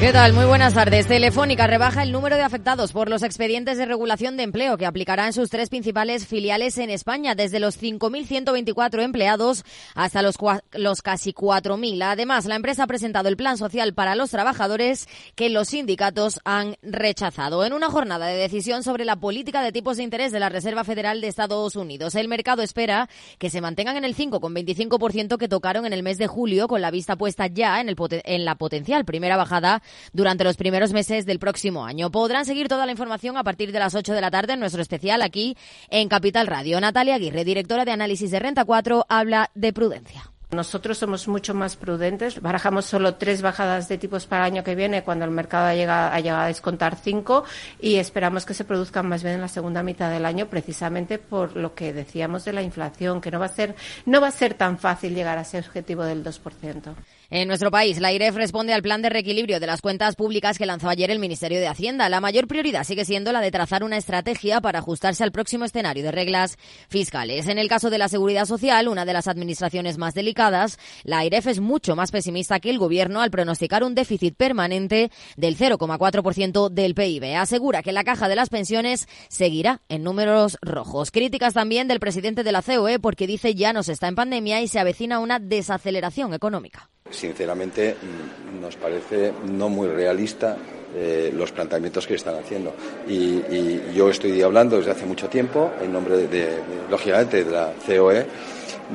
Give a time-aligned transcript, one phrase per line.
[0.00, 0.32] ¿Qué tal?
[0.32, 1.06] Muy buenas tardes.
[1.06, 5.26] Telefónica rebaja el número de afectados por los expedientes de regulación de empleo que aplicará
[5.26, 9.62] en sus tres principales filiales en España, desde los 5.124 empleados
[9.94, 10.36] hasta los,
[10.72, 12.02] los casi 4.000.
[12.02, 16.76] Además, la empresa ha presentado el plan social para los trabajadores que los sindicatos han
[16.80, 17.62] rechazado.
[17.66, 20.82] En una jornada de decisión sobre la política de tipos de interés de la Reserva
[20.82, 25.84] Federal de Estados Unidos, el mercado espera que se mantengan en el 5,25% que tocaron
[25.84, 29.04] en el mes de julio, con la vista puesta ya en, el, en la potencial
[29.04, 32.10] primera bajada durante los primeros meses del próximo año.
[32.10, 34.82] Podrán seguir toda la información a partir de las 8 de la tarde en nuestro
[34.82, 35.56] especial aquí
[35.88, 36.80] en Capital Radio.
[36.80, 40.30] Natalia Aguirre, directora de análisis de Renta 4, habla de prudencia.
[40.50, 42.40] Nosotros somos mucho más prudentes.
[42.42, 45.74] Barajamos solo tres bajadas de tipos para el año que viene cuando el mercado ha
[45.76, 47.44] llegado, ha llegado a descontar cinco
[47.80, 51.56] y esperamos que se produzcan más bien en la segunda mitad del año precisamente por
[51.56, 53.76] lo que decíamos de la inflación, que no va a ser,
[54.06, 56.94] no va a ser tan fácil llegar a ese objetivo del 2%.
[57.32, 60.66] En nuestro país, la IREF responde al plan de reequilibrio de las cuentas públicas que
[60.66, 62.08] lanzó ayer el Ministerio de Hacienda.
[62.08, 66.02] La mayor prioridad sigue siendo la de trazar una estrategia para ajustarse al próximo escenario
[66.02, 66.58] de reglas
[66.88, 67.46] fiscales.
[67.46, 71.46] En el caso de la seguridad social, una de las administraciones más delicadas, la IREF
[71.46, 76.96] es mucho más pesimista que el Gobierno al pronosticar un déficit permanente del 0,4% del
[76.96, 77.36] PIB.
[77.36, 81.12] Asegura que la caja de las pensiones seguirá en números rojos.
[81.12, 84.62] Críticas también del presidente de la COE porque dice ya no se está en pandemia
[84.62, 90.56] y se avecina una desaceleración económica sinceramente mm, nos parece no muy realista
[90.94, 92.74] eh, los planteamientos que están haciendo.
[93.08, 96.58] Y, yo estoy hablando desde hace mucho tiempo, en nombre, de,
[96.90, 98.26] lógicamente, de la COE,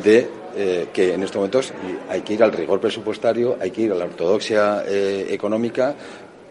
[0.03, 1.73] de eh, que en estos momentos
[2.09, 5.95] hay que ir al rigor presupuestario, hay que ir a la ortodoxia eh, económica,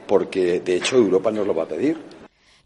[0.06, 2.13] porque de hecho Europa nos lo va a pedir.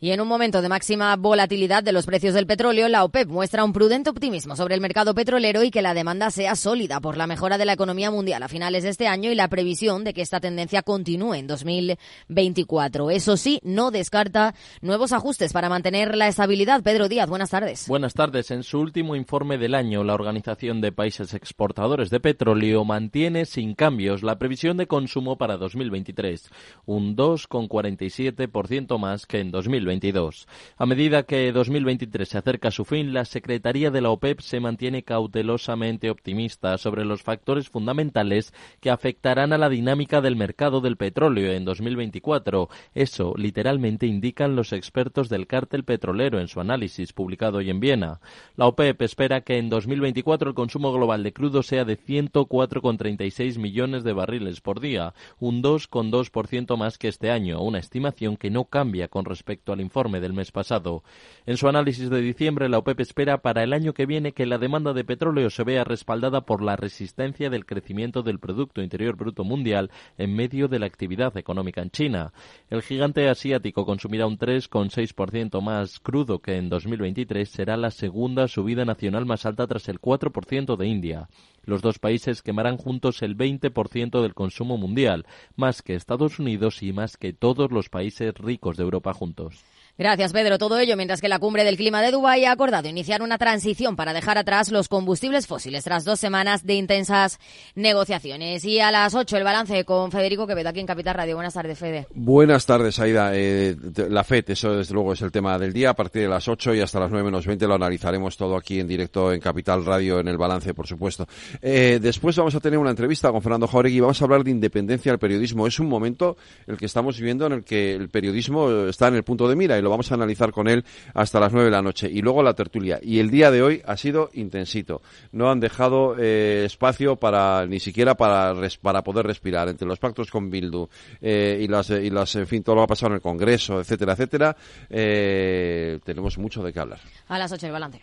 [0.01, 3.65] Y en un momento de máxima volatilidad de los precios del petróleo, la OPEP muestra
[3.65, 7.27] un prudente optimismo sobre el mercado petrolero y que la demanda sea sólida por la
[7.27, 10.23] mejora de la economía mundial a finales de este año y la previsión de que
[10.23, 13.11] esta tendencia continúe en 2024.
[13.11, 16.85] Eso sí, no descarta nuevos ajustes para mantener la estabilidad.
[16.85, 17.89] Pedro Díaz, buenas tardes.
[17.89, 18.53] Buenas tardes.
[18.53, 23.75] En su último informe del año, la Organización de Países Exportadores de Petróleo mantiene sin
[23.75, 26.51] cambios la previsión de consumo para 2023,
[26.87, 29.51] un 2,47% más que en
[29.89, 30.47] 2022.
[30.77, 34.61] A medida que 2023 se acerca a su fin, la Secretaría de la OPEP se
[34.61, 40.97] mantiene cautelosamente optimista sobre los factores fundamentales que afectarán a la dinámica del mercado del
[40.97, 42.69] petróleo en 2024.
[42.95, 48.21] Eso literalmente indican los expertos del cártel petrolero en su análisis publicado hoy en Viena.
[48.57, 54.05] La OPEP espera que en 2024 el consumo global de crudo sea de 104,36 millones
[54.05, 59.09] de barriles por día, un 2,2% más que este año, una estimación que no cambia
[59.09, 61.03] con respecto al informe del mes pasado.
[61.47, 64.59] En su análisis de diciembre, la OPEP espera para el año que viene que la
[64.59, 69.45] demanda de petróleo se vea respaldada por la resistencia del crecimiento del Producto Interior Bruto
[69.45, 72.33] Mundial en medio de la actividad económica en China.
[72.71, 77.49] El gigante asiático consumirá un 3,6% más crudo que en 2023.
[77.49, 81.29] Será la segunda subida nacional más alta tras el 4% de India.
[81.69, 86.95] Los dos países quemarán juntos el 20% del consumo mundial, más que Estados Unidos y
[86.95, 89.63] más que todos los países ricos de Europa juntos.
[90.01, 90.59] Gracias, Pedro.
[90.59, 93.97] Todo ello mientras que la cumbre del clima de Dubái ha acordado iniciar una transición
[93.97, 97.41] para dejar atrás los combustibles fósiles tras dos semanas de intensas
[97.75, 98.65] negociaciones.
[98.65, 101.35] Y a las 8 el balance con Federico Quevedo aquí en Capital Radio.
[101.35, 102.07] Buenas tardes, Fede.
[102.15, 103.33] Buenas tardes, Aida.
[103.35, 103.75] Eh,
[104.09, 105.91] la FED, eso desde luego es el tema del día.
[105.91, 108.79] A partir de las 8 y hasta las 9 menos 20 lo analizaremos todo aquí
[108.79, 111.27] en directo en Capital Radio en el balance, por supuesto.
[111.61, 115.11] Eh, después vamos a tener una entrevista con Fernando Jauregui vamos a hablar de independencia
[115.11, 115.67] del periodismo.
[115.67, 116.37] Es un momento
[116.69, 119.77] el que estamos viviendo en el que el periodismo está en el punto de mira
[119.89, 120.85] lo vamos a analizar con él
[121.15, 122.09] hasta las nueve de la noche.
[122.11, 122.99] Y luego la tertulia.
[123.03, 125.01] Y el día de hoy ha sido intensito.
[125.33, 129.69] No han dejado eh, espacio para ni siquiera para, para poder respirar.
[129.69, 130.89] Entre los pactos con Bildu
[131.21, 133.81] eh, y, las, y las, en fin, todo lo que ha pasado en el Congreso,
[133.81, 134.57] etcétera, etcétera,
[134.91, 137.01] eh, tenemos mucho de qué hablar.
[137.29, 138.01] A las ocho el balance.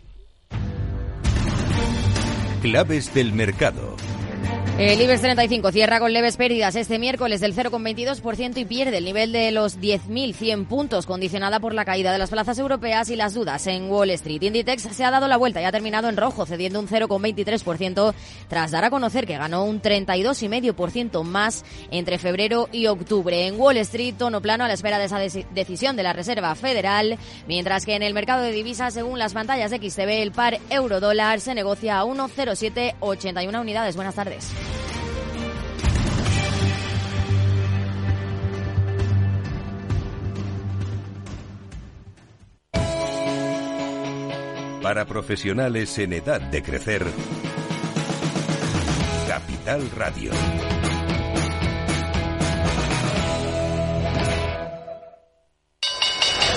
[2.62, 3.96] Claves del mercado.
[4.78, 9.32] El IBEX 35 cierra con leves pérdidas este miércoles del 0,22% y pierde el nivel
[9.32, 13.68] de los 10.100 puntos, condicionada por la caída de las plazas europeas y las dudas
[13.68, 14.44] en Wall Street.
[14.44, 18.14] Inditex se ha dado la vuelta y ha terminado en rojo, cediendo un 0,23%
[18.50, 23.48] tras dar a conocer que ganó un 32,5% más entre febrero y octubre.
[23.48, 27.18] En Wall Street, tono plano a la espera de esa decisión de la Reserva Federal,
[27.48, 31.40] mientras que en el mercado de divisas, según las pantallas de XTB, el par euro-dólar
[31.40, 33.96] se negocia a 1,0781 unidades.
[33.96, 34.52] Buenas tardes.
[44.86, 47.04] Para profesionales en edad de crecer,
[49.28, 50.30] Capital Radio.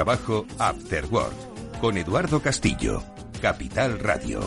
[0.00, 3.02] Trabajo, After Work, con Eduardo Castillo,
[3.42, 4.40] Capital Radio.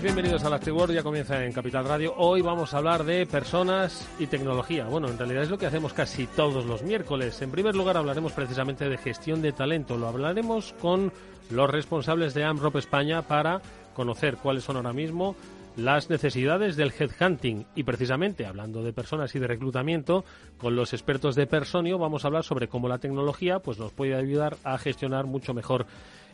[0.00, 2.14] Bienvenidos a After Work, ya comienza en Capital Radio.
[2.16, 4.86] Hoy vamos a hablar de personas y tecnología.
[4.86, 7.42] Bueno, en realidad es lo que hacemos casi todos los miércoles.
[7.42, 9.98] En primer lugar hablaremos precisamente de gestión de talento.
[9.98, 11.12] Lo hablaremos con
[11.50, 13.60] los responsables de AMROP España para
[13.92, 15.36] conocer cuáles son ahora mismo
[15.78, 20.24] las necesidades del headhunting y precisamente hablando de personas y de reclutamiento
[20.58, 24.16] con los expertos de Personio vamos a hablar sobre cómo la tecnología pues nos puede
[24.16, 25.86] ayudar a gestionar mucho mejor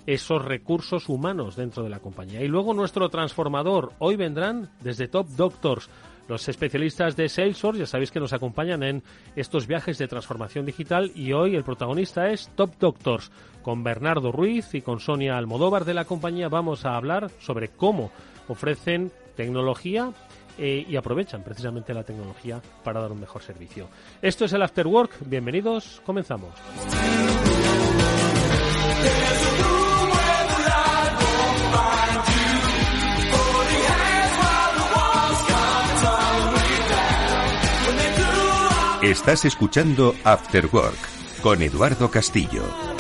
[0.07, 2.43] esos recursos humanos dentro de la compañía.
[2.43, 5.91] Y luego nuestro transformador, hoy vendrán desde Top Doctors,
[6.27, 9.03] los especialistas de Salesforce, ya sabéis que nos acompañan en
[9.37, 13.31] estos viajes de transformación digital y hoy el protagonista es Top Doctors.
[13.63, 18.11] Con Bernardo Ruiz y con Sonia Almodóvar de la compañía vamos a hablar sobre cómo
[18.49, 20.13] ofrecen tecnología
[20.57, 23.89] eh, y aprovechan precisamente la tecnología para dar un mejor servicio.
[24.23, 25.17] Esto es el After Work.
[25.27, 26.01] Bienvenidos.
[26.05, 26.55] Comenzamos.
[39.03, 40.97] Estás escuchando After Work
[41.43, 42.94] con Eduardo Castillo.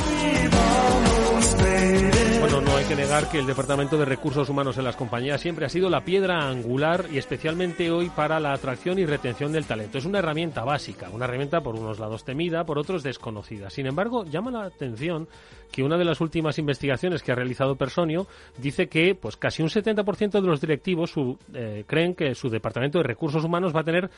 [3.15, 7.07] Que el Departamento de Recursos Humanos en las compañías siempre ha sido la piedra angular
[7.13, 9.99] y especialmente hoy para la atracción y retención del talento.
[9.99, 13.71] Es una herramienta básica, una herramienta por unos lados temida, por otros desconocida.
[13.71, 15.29] Sin embargo, llama la atención
[15.71, 18.27] que una de las últimas investigaciones que ha realizado Personio
[18.59, 22.99] dice que pues casi un 70% de los directivos su, eh, creen que su Departamento
[22.99, 24.11] de Recursos Humanos va a tener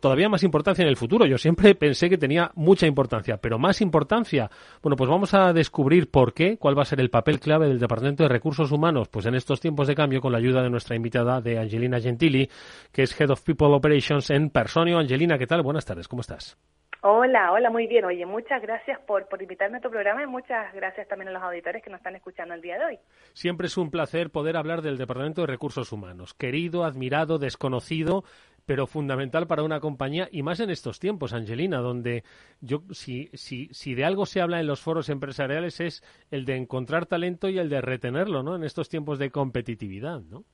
[0.00, 1.26] todavía más importancia en el futuro.
[1.26, 4.50] Yo siempre pensé que tenía mucha importancia, pero más importancia.
[4.82, 7.78] Bueno, pues vamos a descubrir por qué, cuál va a ser el papel clave del
[7.78, 10.96] Departamento de Recursos Humanos, pues en estos tiempos de cambio, con la ayuda de nuestra
[10.96, 12.48] invitada de Angelina Gentili,
[12.92, 14.98] que es Head of People Operations en Personio.
[14.98, 15.62] Angelina, ¿qué tal?
[15.62, 16.58] Buenas tardes, ¿cómo estás?
[17.08, 18.04] Hola, hola, muy bien.
[18.04, 21.42] Oye, muchas gracias por, por invitarme a tu programa y muchas gracias también a los
[21.42, 22.98] auditores que nos están escuchando el día de hoy.
[23.32, 26.34] Siempre es un placer poder hablar del Departamento de Recursos Humanos.
[26.34, 28.24] Querido, admirado, desconocido,
[28.66, 32.24] pero fundamental para una compañía y más en estos tiempos, Angelina, donde
[32.60, 36.56] yo si, si, si de algo se habla en los foros empresariales es el de
[36.56, 38.56] encontrar talento y el de retenerlo, ¿no?
[38.56, 40.44] En estos tiempos de competitividad, ¿no?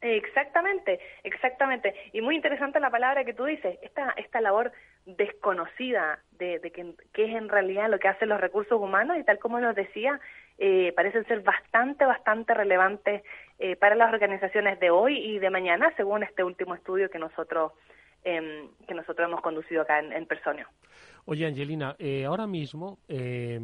[0.00, 1.94] Exactamente, exactamente.
[2.12, 4.72] Y muy interesante la palabra que tú dices, esta, esta labor
[5.04, 6.82] desconocida de, de que,
[7.24, 10.20] es en realidad lo que hacen los recursos humanos y tal como nos decía,
[10.58, 13.22] eh, parecen ser bastante, bastante relevantes
[13.58, 17.72] eh, para las organizaciones de hoy y de mañana, según este último estudio que nosotros
[18.24, 20.66] eh, que nosotros hemos conducido acá en, en Personio.
[21.28, 23.58] Oye, Angelina, eh, ahora mismo, eh,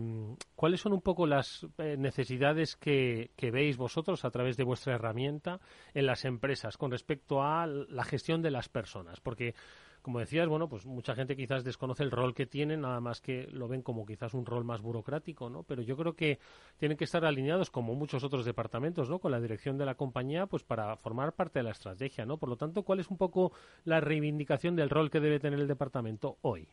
[0.57, 4.97] ¿cuáles son un poco las eh, necesidades que, que, veis vosotros a través de vuestra
[4.97, 5.61] herramienta
[5.95, 9.21] en las empresas con respecto a la gestión de las personas?
[9.21, 9.55] Porque
[10.03, 13.47] como decías, bueno, pues mucha gente quizás desconoce el rol que tienen, nada más que
[13.53, 15.63] lo ven como quizás un rol más burocrático, ¿no?
[15.63, 16.41] Pero yo creo que
[16.79, 19.21] tienen que estar alineados, como muchos otros departamentos, ¿no?
[19.21, 22.39] Con la dirección de la compañía, pues para formar parte de la estrategia, ¿no?
[22.39, 23.53] Por lo tanto, ¿cuál es un poco
[23.85, 26.67] la reivindicación del rol que debe tener el departamento hoy?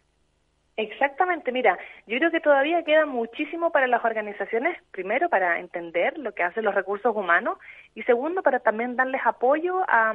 [0.79, 6.33] Exactamente, mira, yo creo que todavía queda muchísimo para las organizaciones, primero para entender lo
[6.33, 7.57] que hacen los recursos humanos
[7.95, 10.13] y segundo para también darles apoyo a,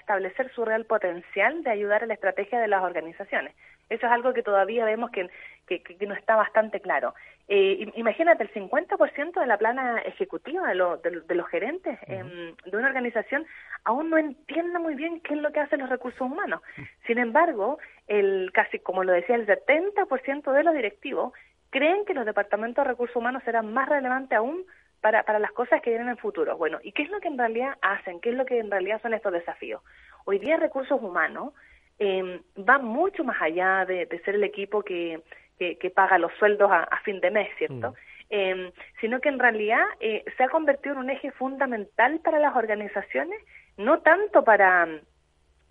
[0.00, 3.54] establecer su real potencial de ayudar a la estrategia de las organizaciones.
[3.88, 5.28] Eso es algo que todavía vemos que,
[5.66, 7.14] que, que no está bastante claro.
[7.46, 12.88] Eh, imagínate, el 50% de la plana ejecutiva de, de, los gerentes em, de una
[12.88, 13.44] organización
[13.84, 16.62] aún no entiende muy bien qué es lo que hacen los recursos humanos.
[17.06, 21.34] Sin embargo, el casi, como lo decía, el 70% de los directivos
[21.68, 24.64] creen que los departamentos de recursos humanos serán más relevantes aún
[25.02, 26.56] para, para las cosas que vienen en el futuro.
[26.56, 28.20] Bueno, ¿y qué es lo que en realidad hacen?
[28.20, 29.82] ¿Qué es lo que en realidad son estos desafíos?
[30.24, 31.52] Hoy día recursos humanos
[31.98, 35.20] eh, va mucho más allá de, ser el equipo que,
[35.58, 37.90] que, paga los sueldos a, fin de mes, ¿cierto?
[37.90, 37.94] Mm.
[38.30, 42.56] Em, sino que en realidad eh, se ha convertido en un eje fundamental para las
[42.56, 43.40] organizaciones,
[43.76, 45.00] no tanto para eh,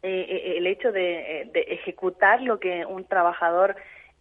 [0.03, 3.75] eh, el hecho de, de, ejecutar lo que un trabajador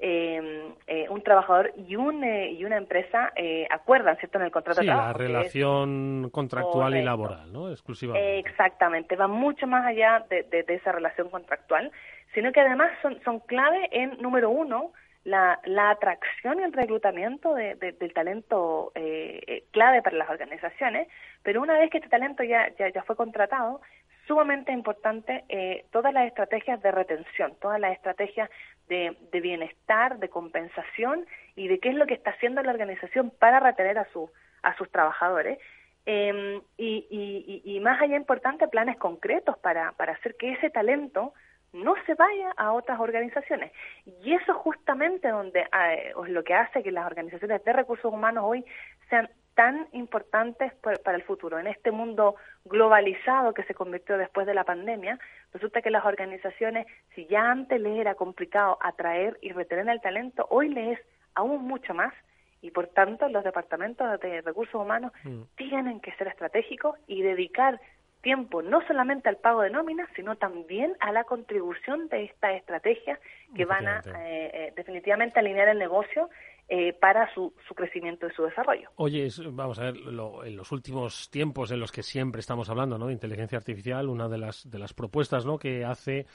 [0.04, 4.50] Em, eh, un trabajador y, un, eh, y una empresa eh, acuerdan, ¿cierto?, en el
[4.50, 5.06] contrato de trabajo.
[5.06, 7.70] la relación contractual y laboral, ¿no?
[7.70, 8.40] Exclusivamente.
[8.40, 11.92] exactamente, va mucho más allá de, de, esa relación contractual,
[12.34, 14.90] sino que además son, son clave en, número uno,
[15.22, 21.06] la, la atracción y el reclutamiento de, del talento eh, clave para las organizaciones,
[21.44, 23.80] pero una vez que este talento ya, ya, ya fue contratado,
[24.26, 28.50] sumamente importante eh, todas las estrategias de retención, todas las estrategias
[28.88, 33.60] de, bienestar, de compensación y de qué es lo que está haciendo la organización para
[33.60, 34.30] retener a, su,
[34.62, 35.58] a sus trabajadores.
[36.04, 41.32] Em, y, y, más allá importante, planes concretos para, para hacer que ese talento
[41.72, 43.72] no se vaya a otras organizaciones.
[44.04, 48.64] Y eso justamente donde eh, lo que hace que las organizaciones de recursos humanos hoy
[49.08, 51.58] sean tan importantes para el futuro.
[51.58, 55.18] En este mundo globalizado que se convirtió después de la pandemia,
[55.52, 60.46] resulta que las organizaciones, si ya antes les era complicado atraer y retener el talento,
[60.50, 62.12] hoy les es aún mucho más
[62.60, 65.42] y por tanto los departamentos de recursos humanos mm.
[65.56, 67.80] tienen que ser estratégicos y dedicar
[68.22, 73.18] tiempo no solamente al pago de nóminas, sino también a la contribución de estas estrategias
[73.54, 76.30] que van a eh, eh, definitivamente alinear el negocio
[76.68, 78.88] eh, para su, su, crecimiento y su desarrollo.
[78.96, 83.08] Oye, vamos a ver, en los últimos tiempos en los que siempre estamos hablando ¿no?
[83.08, 85.58] de inteligencia artificial, una de las, de las propuestas ¿no?
[85.58, 86.26] que hace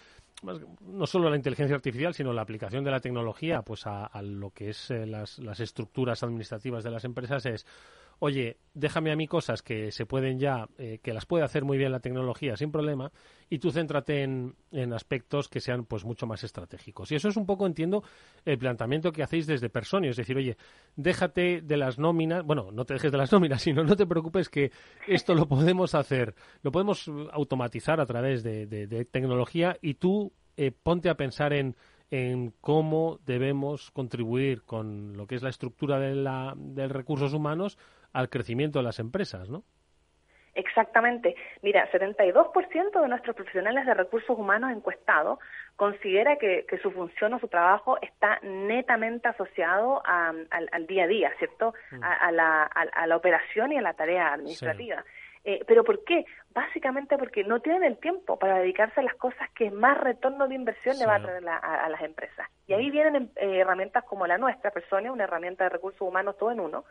[0.81, 4.69] no solo la inteligencia artificial, sino la aplicación de la tecnología pues a, lo que
[4.69, 7.65] es las, las estructuras administrativas de las empresas es
[8.19, 11.77] oye, déjame a mí cosas que se pueden ya, eh, que las puede hacer muy
[11.77, 13.11] bien la tecnología sin problema,
[13.49, 17.11] y tú céntrate en, en, aspectos que sean pues mucho más estratégicos.
[17.11, 18.03] Y eso es un poco, entiendo,
[18.45, 20.57] el planteamiento que hacéis desde Personio, es decir, oye,
[20.95, 24.49] déjate de las nóminas, bueno, no te dejes de las nóminas, sino no te preocupes
[24.49, 24.71] que
[25.07, 30.71] esto lo podemos hacer, lo podemos automatizar a través de, de, tecnología y tú eh,
[30.71, 31.75] ponte a pensar en
[32.09, 37.77] en cómo debemos contribuir con lo que es la estructura de, la, de recursos humanos
[38.17, 39.63] al crecimiento de las empresas, ¿no?
[40.55, 41.35] Exactamente.
[41.61, 45.37] Mira, 72% de nuestros profesionales de recursos humanos encuestados
[45.75, 51.75] considera que, su función o su trabajo está netamente asociado al, día a día, ¿cierto?
[51.91, 51.99] Mm.
[52.01, 55.05] A, la, operación y a la tarea administrativa.
[55.43, 56.25] Eh, ¿Pero por qué?
[56.49, 60.55] Básicamente porque no tienen el tiempo para dedicarse a las cosas que más retorno de
[60.55, 62.49] inversión le va a traer a, las empresas.
[62.65, 62.91] Y ahí mm.
[62.91, 66.83] vienen eh, herramientas como la nuestra, Persona, una herramienta de recursos humanos todo en uno,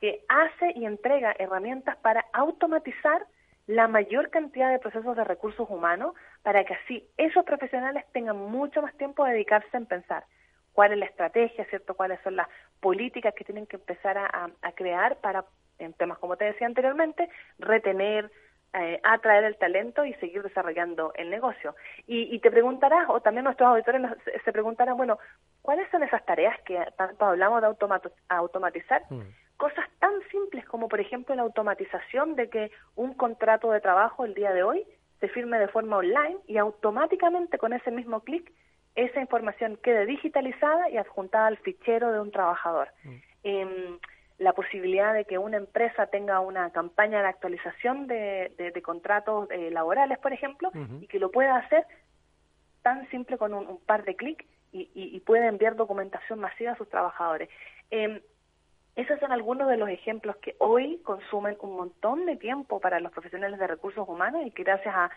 [0.00, 3.26] que hace y entrega herramientas para automatizar
[3.66, 8.80] la mayor cantidad de procesos de recursos humanos para que así esos profesionales tengan mucho
[8.80, 10.24] más tiempo de dedicarse en pensar
[10.72, 11.94] cuál es la estrategia, ¿cierto?
[11.94, 12.48] cuáles son las
[12.80, 15.44] políticas que tienen que empezar a, crear para,
[15.78, 18.30] en temas como te decía anteriormente, retener,
[18.74, 21.74] eh, atraer el talento y seguir desarrollando el negocio.
[22.06, 24.02] Y, te preguntarás, o también nuestros auditores
[24.44, 25.18] se preguntarán, bueno,
[25.62, 27.86] ¿cuáles son esas tareas que tanto hablamos de
[28.28, 29.02] automatizar?
[29.08, 29.22] Mm
[29.56, 34.34] cosas tan simples como por ejemplo la automatización de que un contrato de trabajo el
[34.34, 34.84] día de hoy
[35.20, 38.52] se firme de forma online y automáticamente con ese mismo clic
[38.94, 42.88] esa información quede digitalizada y adjuntada al fichero de un trabajador.
[43.04, 43.16] Mm.
[43.44, 43.98] Em,
[44.38, 49.70] la posibilidad de que una empresa tenga una campaña de actualización de, de, contratos eh,
[49.70, 50.70] laborales, por ejemplo,
[51.00, 51.86] y que lo pueda hacer
[52.82, 56.88] tan simple con un, par de clics y, y, pueda enviar documentación masiva a sus
[56.90, 57.48] trabajadores.
[57.90, 58.22] Eh,
[58.96, 63.12] esos son algunos de los ejemplos que hoy consumen un montón de tiempo para los
[63.12, 65.10] profesionales de recursos humanos y que gracias a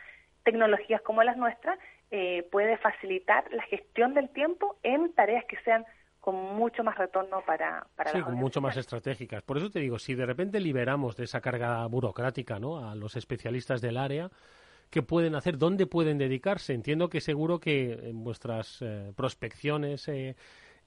[0.44, 1.80] tecnologías como las nuestras
[2.12, 5.86] eh, puede facilitar la gestión del tiempo en tareas que sean
[6.20, 9.42] con mucho más retorno para, para sí, con mucho más estratégicas.
[9.44, 12.90] Por eso te digo, si de repente liberamos de esa carga burocrática ¿no?
[12.90, 14.30] a los especialistas del área,
[14.90, 15.58] ¿qué pueden hacer?
[15.58, 16.74] ¿Dónde pueden dedicarse?
[16.74, 20.36] Entiendo que seguro que en vuestras eh, prospecciones eh,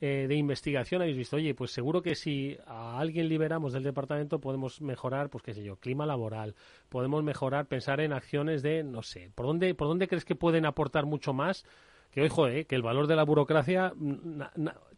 [0.04, 4.40] eh, de investigación habéis visto, oye, pues seguro que si a alguien liberamos del departamento
[4.40, 6.56] podemos mejorar, pues qué sé yo, clima laboral,
[6.88, 10.66] podemos mejorar, pensar en acciones de, no sé, ¿por dónde, por dónde crees que pueden
[10.66, 11.64] aportar mucho más
[12.10, 13.92] que ojo, eh, que el valor de la burocracia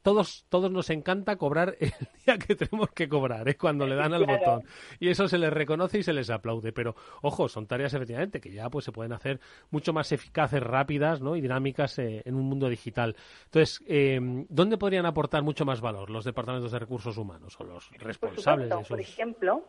[0.05, 1.91] todos, todos nos encanta cobrar el
[2.27, 4.63] día que tenemos que cobrar, es cuando le dan al botón.
[5.01, 6.73] Y eso se les reconoce y se les aplaude.
[6.73, 11.23] Pero, ojo, son tareas efectivamente que ya pues se pueden hacer mucho más eficaces, rápidas
[11.23, 11.37] ¿no?
[11.37, 13.17] y dinámicas eh, en un mundo digital.
[13.47, 14.21] Entonces, eh,
[14.51, 18.75] ¿dónde podrían aportar mucho más valor los departamentos de recursos humanos o los responsables de
[18.75, 18.89] esos?
[18.89, 19.65] Por ejemplo,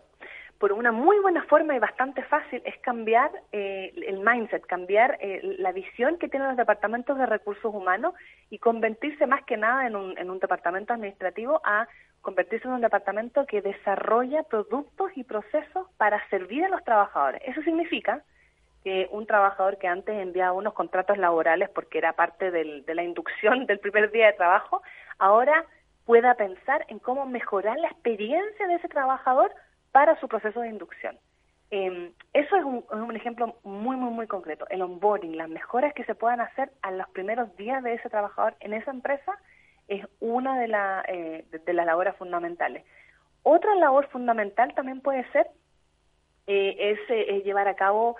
[0.60, 5.42] por una muy buena forma y bastante fácil es cambiar eh, el mindset, cambiar eh,
[5.60, 8.14] la visión que tienen los departamentos de recursos humanos
[8.50, 11.88] y convertirse más que nada en un, en un departamento administrativo a
[12.22, 17.42] convertirse en un departamento que desarrolla productos y procesos para servir a los trabajadores.
[17.46, 18.24] Eso significa
[18.84, 23.04] que un trabajador que antes enviaba unos contratos laborales porque era parte del, de la
[23.04, 24.82] inducción del primer día de trabajo,
[25.18, 25.66] ahora
[26.06, 29.52] pueda pensar en cómo mejorar la experiencia de ese trabajador
[29.96, 31.18] para su proceso de inducción.
[31.72, 34.68] Em, eso es un, ejemplo muy, muy, muy concreto.
[34.70, 38.56] El onboarding, las mejoras que se puedan hacer a los primeros días de ese trabajador
[38.60, 39.40] en esa empresa
[39.88, 40.66] es una de,
[41.08, 42.84] eh, de, las labores fundamentales.
[43.44, 45.48] Otra labor fundamental también puede ser
[46.46, 48.18] eh, es, eh, llevar a cabo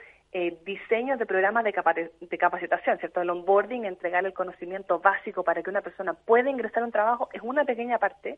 [0.66, 3.22] diseños de programas de, de, capacitación, ¿cierto?
[3.22, 7.30] El onboarding, entregar el conocimiento básico para que una persona pueda ingresar a un trabajo
[7.32, 8.38] es una pequeña parte,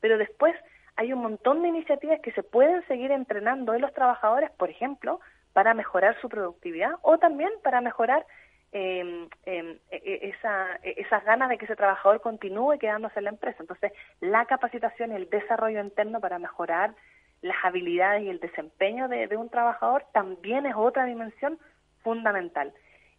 [0.00, 0.56] pero después
[0.96, 5.20] hay un montón de iniciativas que se pueden seguir entrenando en los trabajadores, por ejemplo,
[5.52, 8.26] para mejorar su productividad o también para mejorar
[8.72, 13.24] em, em, e, e, esa, e, esas ganas de que ese trabajador continúe quedándose en
[13.24, 13.58] la empresa.
[13.60, 16.94] Entonces, la capacitación y el desarrollo interno para mejorar
[17.42, 21.58] las habilidades y el desempeño de, un trabajador también es otra dimensión
[22.02, 22.72] fundamental.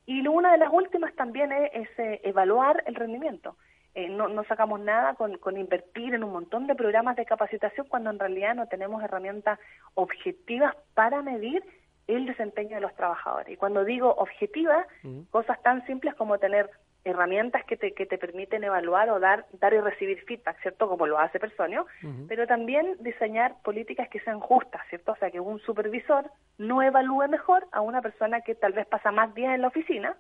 [0.06, 3.56] Y una de las últimas también es, eh, evaluar el rendimiento.
[3.98, 7.88] Eh, no, no, sacamos nada con, con, invertir en un montón de programas de capacitación
[7.88, 9.58] cuando en realidad no tenemos herramientas
[9.96, 11.64] objetivas para medir
[12.06, 13.50] el desempeño de los trabajadores.
[13.50, 14.86] Y cuando digo objetivas,
[15.32, 16.70] cosas tan simples como tener
[17.06, 20.88] herramientas que te, que te permiten evaluar o dar, dar y recibir feedback, ¿cierto?
[20.88, 21.88] Como lo hace Personio,
[22.28, 25.14] pero también diseñar políticas que sean justas, ¿cierto?
[25.14, 26.30] O sea, que un supervisor
[26.60, 30.16] no evalúe mejor a una persona que tal vez pasa más días en la oficina,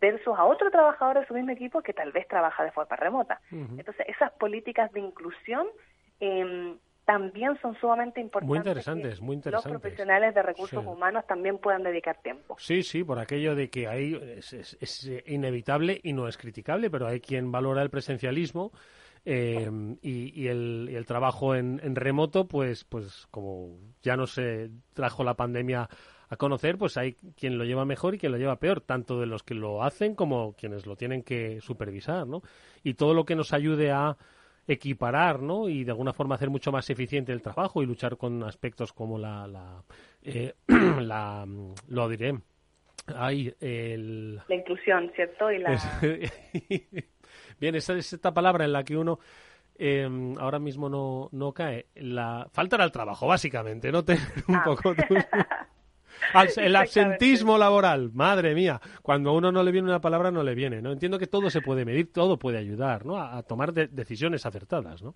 [0.00, 3.40] versus a otro trabajador de su mismo equipo que tal vez trabaja de forma remota.
[3.50, 5.66] Entonces, esas políticas de inclusión
[6.20, 6.76] eh,
[7.08, 8.48] también son sumamente importantes.
[8.48, 9.72] Muy interesantes, muy interesantes.
[9.72, 12.54] Los profesionales de recursos humanos también puedan dedicar tiempo.
[12.58, 17.20] Sí, sí, por aquello de que ahí es, inevitable y no es criticable, pero hay
[17.20, 18.72] quien valora el presencialismo.
[19.24, 19.70] Eh,
[20.02, 25.24] y, el, y, el, trabajo en, en, remoto, pues, pues como ya no se trajo
[25.24, 25.88] la pandemia
[26.28, 29.26] a conocer, pues hay quien lo lleva mejor y quien lo lleva peor, tanto de
[29.26, 32.42] los que lo hacen como quienes lo tienen que supervisar, ¿no?
[32.82, 34.16] Y todo lo que nos ayude a
[34.66, 35.68] equiparar, ¿no?
[35.68, 39.18] Y de alguna forma hacer mucho más eficiente el trabajo y luchar con aspectos como
[39.18, 39.82] la, la,
[40.22, 40.54] eh,
[41.00, 41.46] la
[41.88, 42.38] lo diré,
[43.16, 44.36] hay el...
[44.48, 45.50] La inclusión, ¿cierto?
[45.50, 45.70] Y la...
[47.60, 49.18] Bien, esa es esta palabra en la que uno
[49.78, 51.86] eh, ahora mismo no, no cae.
[51.94, 54.04] La falta al trabajo, básicamente, ¿no?
[54.04, 54.62] Tener un ah.
[54.64, 54.94] poco...
[56.56, 58.80] el absentismo laboral, madre mía.
[59.02, 60.92] Cuando a uno no le viene una palabra, no le viene, ¿no?
[60.92, 63.18] Entiendo que todo se puede medir, todo puede ayudar, ¿no?
[63.18, 65.14] A, tomar decisiones acertadas, ¿no?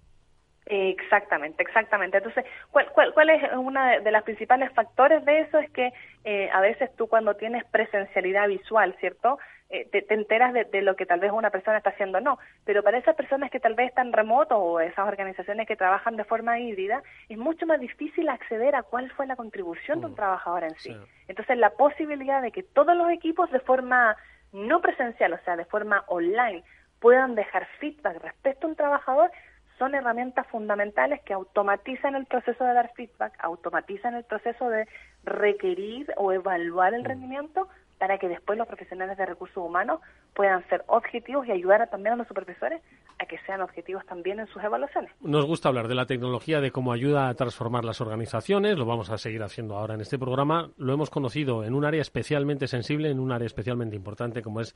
[0.67, 2.19] Exactamente, exactamente.
[2.19, 5.59] Entonces, ¿cuál, cuál, cuál es uno de, los principales factores de eso?
[5.59, 5.93] Es que
[6.25, 9.39] eh, a veces tú cuando tienes presencialidad visual, ¿cierto?
[9.75, 12.99] Eh, te, enteras de, lo que tal vez una persona está haciendo no, pero para
[12.99, 17.03] esas personas que tal vez están remoto o esas organizaciones que trabajan de forma híbrida,
[17.31, 20.75] es mucho más difícil acceder a cuál fue la contribución de un mm, trabajador en
[20.75, 20.95] sí.
[21.27, 24.15] Entonces, la posibilidad de que todos los equipos de forma
[24.53, 26.63] no presencial, o sea, de forma online,
[27.01, 29.31] puedan dejar feedback respecto a un trabajador,
[29.79, 34.87] son herramientas fundamentales que automatizan el proceso de dar feedback, automatizan el proceso de
[35.25, 37.07] requerir o evaluar el mm.
[37.07, 37.69] rendimiento
[38.03, 40.01] para que después los profesionales de recursos humanos
[40.35, 42.83] puedan ser objetivos y ayudar también a los supervisores
[43.21, 45.13] a que sean objetivos también en sus evaluaciones.
[45.21, 49.09] Nos gusta hablar de la tecnología, de cómo ayuda a transformar las organizaciones, lo vamos
[49.11, 50.73] a seguir haciendo ahora en este programa.
[50.79, 54.75] Lo hemos conocido en un área especialmente sensible, en un área especialmente importante como es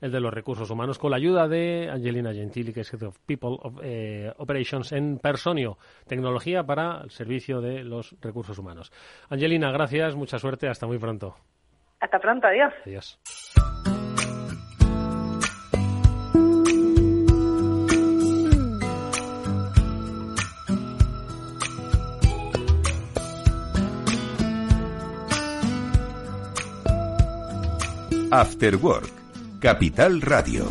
[0.00, 3.18] el de los recursos humanos, con la ayuda de Angelina Gentili, que es Head of
[3.26, 8.92] People eh, Operations en Personio, tecnología para el servicio de los recursos humanos.
[9.30, 11.34] Angelina, gracias, mucha suerte, hasta muy pronto.
[12.00, 12.72] Hasta pronto, adiós.
[12.86, 13.18] Adiós.
[28.30, 29.10] After Work,
[29.58, 30.66] Capital Radio.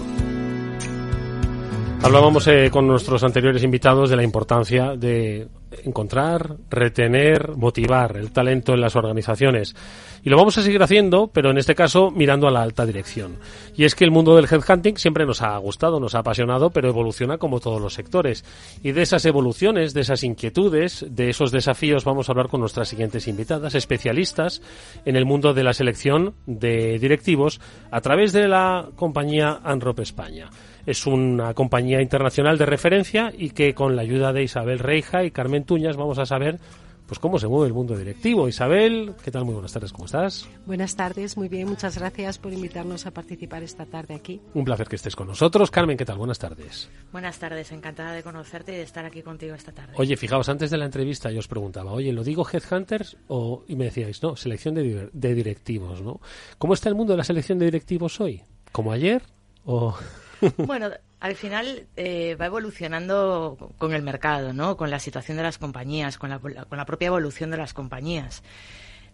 [2.04, 5.48] Hablábamos eh, con nuestros anteriores invitados de la importancia de
[5.84, 9.76] encontrar, retener, motivar el talento en las organizaciones.
[10.24, 13.38] Y lo vamos a seguir haciendo, pero en este caso mirando a la alta dirección.
[13.76, 16.90] Y es que el mundo del headhunting siempre nos ha gustado, nos ha apasionado, pero
[16.90, 18.44] evoluciona como todos los sectores.
[18.84, 22.90] Y de esas evoluciones, de esas inquietudes, de esos desafíos vamos a hablar con nuestras
[22.90, 24.62] siguientes invitadas, especialistas
[25.06, 30.50] en el mundo de la selección de directivos a través de la compañía Anrop España
[30.88, 35.32] es una compañía internacional de referencia y que con la ayuda de Isabel Reija y
[35.32, 36.60] Carmen Tuñas vamos a saber
[37.06, 38.48] pues cómo se mueve el mundo directivo.
[38.48, 39.44] Isabel, ¿qué tal?
[39.44, 40.48] Muy buenas tardes, ¿cómo estás?
[40.66, 44.40] Buenas tardes, muy bien, muchas gracias por invitarnos a participar esta tarde aquí.
[44.54, 45.72] Un placer que estés con nosotros.
[45.72, 46.18] Carmen, ¿qué tal?
[46.18, 46.90] Buenas tardes.
[47.12, 49.94] Buenas tardes, encantada de conocerte y de estar aquí contigo esta tarde.
[49.98, 53.18] Oye, fijaos, antes de la entrevista yo os preguntaba, oye, ¿lo digo Headhunters?
[53.28, 56.22] O, y me decíais, no, selección de, de directivos, ¿no?
[56.58, 58.42] ¿Cómo está el mundo de la selección de directivos hoy?
[58.72, 59.22] ¿Como ayer?
[59.66, 59.98] ¿O...?
[60.58, 64.78] bueno, al final eh, va evolucionando con el mercado, ¿no?
[64.78, 68.44] Con la situación de las compañías, con la, con la propia evolución de las compañías.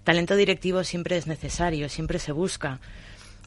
[0.03, 2.79] Talento directivo siempre es necesario, siempre se busca.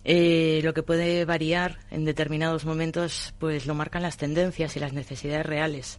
[0.04, 4.92] Eh, lo que puede variar en determinados momentos, pues lo marcan las tendencias y las
[4.92, 5.98] necesidades reales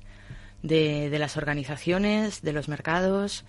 [0.64, 3.46] de, de las organizaciones, de los mercados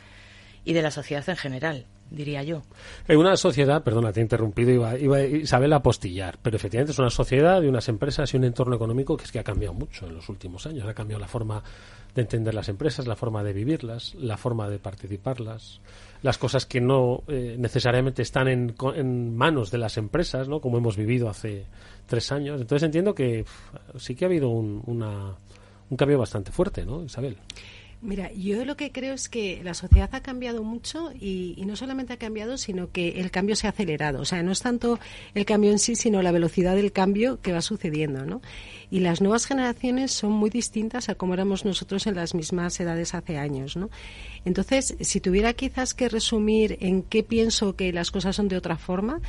[0.64, 2.62] y de la sociedad en general diría yo.
[3.06, 6.98] En una sociedad, perdona, te he interrumpido, iba, iba Isabel a apostillar, pero efectivamente es
[6.98, 10.06] una sociedad de unas empresas y un entorno económico que es que ha cambiado mucho
[10.06, 10.86] en los últimos años.
[10.86, 11.62] Ha cambiado la forma
[12.14, 15.80] de entender las empresas, la forma de vivirlas, la forma de participarlas,
[16.22, 20.60] las cosas que no eh, necesariamente están en, en, manos de las empresas, ¿no?
[20.60, 21.66] Como hemos vivido hace
[22.06, 22.60] tres años.
[22.60, 23.44] Entonces entiendo que
[23.98, 25.34] sí que ha habido un, una,
[25.90, 27.36] un cambio bastante fuerte, ¿no, Isabel?
[28.00, 32.12] Mira, yo lo que creo es que la sociedad ha cambiado mucho y, no solamente
[32.12, 34.20] ha cambiado, sino que el cambio se ha acelerado.
[34.20, 35.00] O sea, no es tanto
[35.34, 38.40] el cambio en sí, sino la velocidad del cambio que va sucediendo, ¿no?
[38.88, 43.14] Y las nuevas generaciones son muy distintas a como éramos nosotros en las mismas edades
[43.14, 43.90] hace años, ¿no?
[44.44, 48.76] Entonces, si tuviera quizás que resumir en qué pienso que las cosas son de otra
[48.76, 49.20] forma,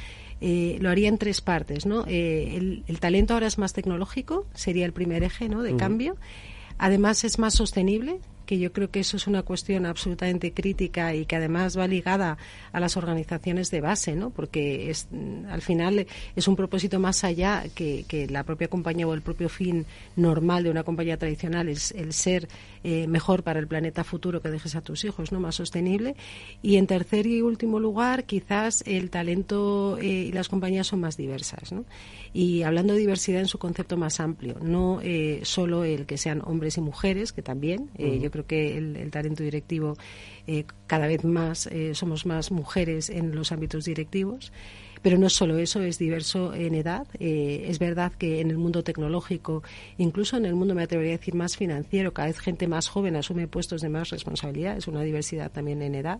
[0.42, 2.06] eh, lo haría en tres partes, ¿no?
[2.08, 5.64] Eh, el, talento ahora es más tecnológico, sería el primer eje, ¿no?
[5.64, 6.18] De cambio.
[6.78, 11.28] Además es más sostenible, que yo creo que eso es una cuestión absolutamente crítica y
[11.28, 12.40] que además va ligada
[12.72, 14.32] a las organizaciones de base, ¿no?
[14.32, 15.08] Porque es,
[15.52, 19.50] al final es un propósito más allá que, que la propia compañía o el propio
[19.50, 19.86] fin
[20.16, 22.48] normal de una compañía tradicional, es el ser
[22.84, 25.40] eh, mejor para el planeta futuro que dejes a tus hijos, ¿no?
[25.40, 26.16] Más sostenible.
[26.62, 31.18] Y en tercer y último lugar, quizás el talento eh, y las compañías son más
[31.18, 31.86] diversas, ¿no?
[32.34, 36.42] Y hablando de diversidad en su concepto más amplio, no eh, solo el que sean
[36.46, 39.98] hombres y mujeres, que también, yo creo creo que el, talento directivo
[40.48, 44.52] eh, cada vez más eh, somos más mujeres en los ámbitos directivos.
[45.02, 47.08] Pero no solo eso, es diverso en edad.
[47.22, 49.64] Eh, es verdad que en el mundo tecnológico,
[49.98, 53.16] incluso en el mundo, me atrevería a decir, más financiero, cada vez gente más joven
[53.16, 54.76] asume puestos de más responsabilidad.
[54.76, 56.20] Es una diversidad también en edad.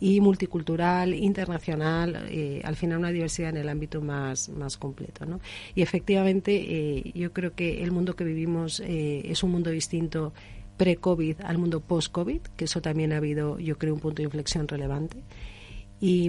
[0.00, 2.16] Y multicultural, internacional,
[2.64, 5.26] al final una diversidad en el ámbito más, más completo.
[5.26, 5.40] ¿no?
[5.74, 10.32] Y efectivamente, yo creo que el mundo que vivimos es un mundo distinto
[10.76, 14.68] pre-COVID al mundo post-COVID, que eso también ha habido, yo creo, un punto de inflexión
[14.68, 15.18] relevante.
[16.00, 16.28] Y,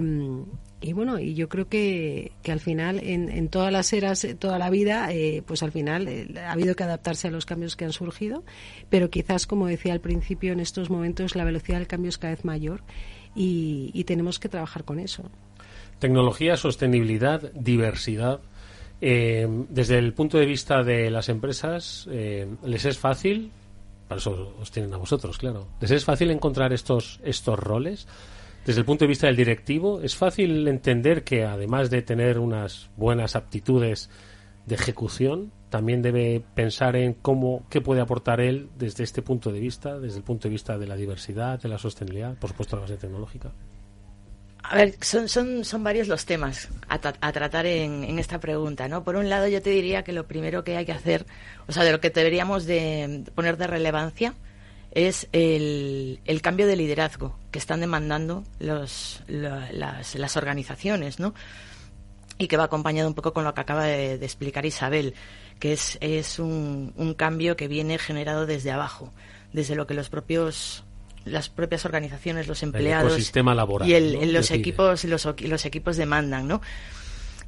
[0.92, 4.70] bueno, y yo creo que, que al final, en, en, todas las eras, toda la
[4.70, 7.92] vida, eh, pues al final eh, ha habido que adaptarse a los cambios que han
[7.92, 8.44] surgido,
[8.88, 12.34] pero quizás, como decía al principio, en estos momentos la velocidad del cambio es cada
[12.34, 12.82] vez mayor
[13.34, 15.30] y, tenemos que trabajar con eso.
[15.98, 18.40] Tecnología, sostenibilidad, diversidad.
[19.00, 23.50] Eh, desde el punto de vista de las empresas, ¿les es fácil
[24.08, 25.68] para eso os tienen a vosotros, claro.
[25.80, 28.08] ¿Les es fácil encontrar estos, estos roles?
[28.64, 32.90] Desde el punto de vista del directivo, ¿es fácil entender que además de tener unas
[32.96, 34.10] buenas aptitudes
[34.66, 39.60] de ejecución, también debe pensar en cómo, qué puede aportar él desde este punto de
[39.60, 42.82] vista, desde el punto de vista de la diversidad, de la sostenibilidad, por supuesto la
[42.82, 43.52] base tecnológica?
[44.62, 49.04] A ver, son, son, son varios los temas a, tratar en, esta pregunta, ¿no?
[49.04, 51.26] Por un lado, yo te diría que lo primero que hay que hacer,
[51.66, 54.34] o sea, de lo que deberíamos de poner de relevancia,
[54.90, 61.34] es el, el cambio de liderazgo que están demandando los, las, las, organizaciones, ¿no?
[62.38, 65.14] Y que va acompañado un poco con lo que acaba de, explicar Isabel,
[65.60, 69.12] que es, es un, un cambio que viene generado desde abajo,
[69.52, 70.84] desde lo que los propios
[71.30, 73.12] las propias organizaciones, los empleados
[73.86, 76.60] y los equipos los, los equipos demandan, ¿no?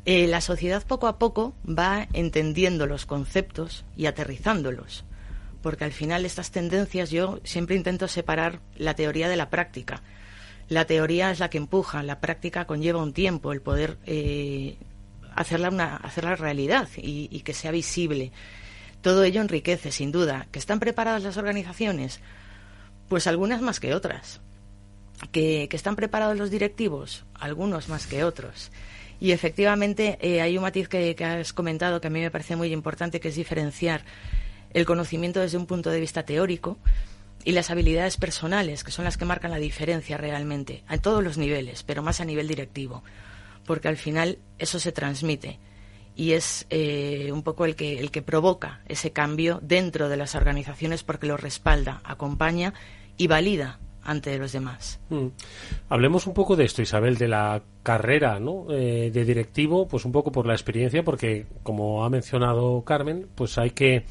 [0.07, 5.05] Eh, la sociedad poco a poco va entendiendo los conceptos y aterrizándolos,
[5.62, 10.03] porque al final estas tendencias yo siempre intento separar la teoría de la práctica.
[10.69, 14.77] La teoría es la que empuja, la práctica conlleva un tiempo, el poder eh,
[15.35, 18.33] hacerla una hacerla realidad y, y que sea visible.
[19.03, 20.47] Todo ello enriquece, sin duda.
[20.51, 22.21] ¿Que están preparadas las organizaciones?
[23.11, 24.40] Pues algunas más que otras.
[25.33, 27.25] ¿Que, están preparados los directivos?
[27.35, 28.70] Algunos más que otros.
[29.18, 32.55] Y efectivamente eh, hay un matiz que, que, has comentado que a mí me parece
[32.55, 34.05] muy importante, que es diferenciar
[34.73, 36.79] el conocimiento desde un punto de vista teórico
[37.42, 41.37] y las habilidades personales, que son las que marcan la diferencia realmente, a todos los
[41.37, 43.03] niveles, pero más a nivel directivo,
[43.66, 45.59] porque al final eso se transmite
[46.14, 50.37] y es eh, un poco el que, el que provoca ese cambio dentro de las
[50.37, 52.73] organizaciones porque lo respalda, acompaña
[53.20, 54.98] y valida ante los demás.
[55.11, 55.26] Mm.
[55.90, 58.64] Hablemos un poco de esto, Isabel, de la carrera ¿no?
[58.70, 63.59] Eh, de directivo, pues un poco por la experiencia, porque como ha mencionado Carmen, pues
[63.59, 64.06] hay que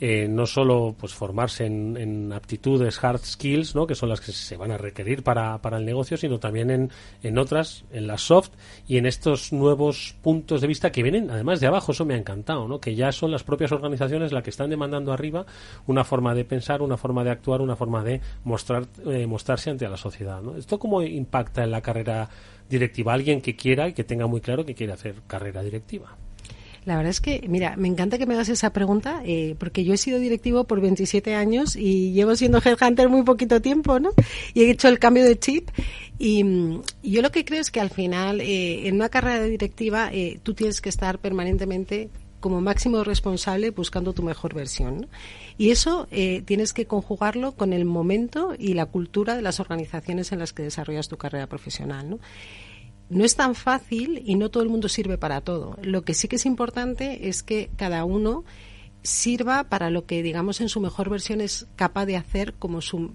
[0.00, 3.86] eh, no solo pues formarse en, aptitudes, hard skills, ¿no?
[3.86, 6.90] que son las que se van a requerir para, para el negocio, sino también en,
[7.22, 8.50] en, otras, en las soft
[8.86, 12.18] y en estos nuevos puntos de vista que vienen además de abajo, eso me ha
[12.18, 12.80] encantado, ¿no?
[12.80, 15.46] que ya son las propias organizaciones las que están demandando arriba
[15.86, 19.88] una forma de pensar, una forma de actuar, una forma de mostrar, eh, mostrarse ante
[19.88, 20.40] la sociedad.
[20.40, 20.56] ¿no?
[20.56, 22.28] ¿Esto cómo impacta en la carrera
[22.68, 23.14] directiva?
[23.14, 26.16] Alguien que quiera y que tenga muy claro que quiere hacer carrera directiva.
[26.88, 29.92] La verdad es que, mira, me encanta que me hagas esa pregunta, eh, porque yo
[29.92, 34.08] he sido directivo por 27 años y llevo siendo headhunter muy poquito tiempo, ¿no?
[34.54, 35.68] Y he hecho el cambio de chip.
[36.18, 36.42] Y,
[37.02, 40.54] yo lo que creo es que al final, eh, en una carrera directiva, eh, tú
[40.54, 42.08] tienes que estar permanentemente
[42.40, 45.02] como máximo responsable buscando tu mejor versión.
[45.02, 45.08] ¿no?
[45.58, 46.08] Y eso
[46.46, 50.62] tienes que conjugarlo con el momento y la cultura de las organizaciones en las que
[50.62, 52.08] desarrollas tu carrera profesional.
[52.08, 52.18] ¿no?
[53.10, 55.76] No es tan fácil y no todo el mundo sirve para todo.
[55.82, 58.44] Lo que sí que es importante es que cada uno
[59.02, 63.12] sirva para lo que, digamos, en su mejor versión es capaz de hacer como su,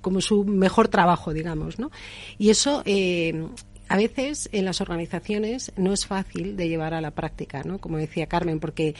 [0.00, 1.90] como su mejor trabajo, digamos, ¿no?
[2.38, 3.46] Y eso, eh,
[3.88, 7.78] a veces en las organizaciones no es fácil de llevar a la práctica, ¿no?
[7.78, 8.94] Como decía Carmen, porque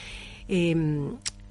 [0.47, 0.75] eh,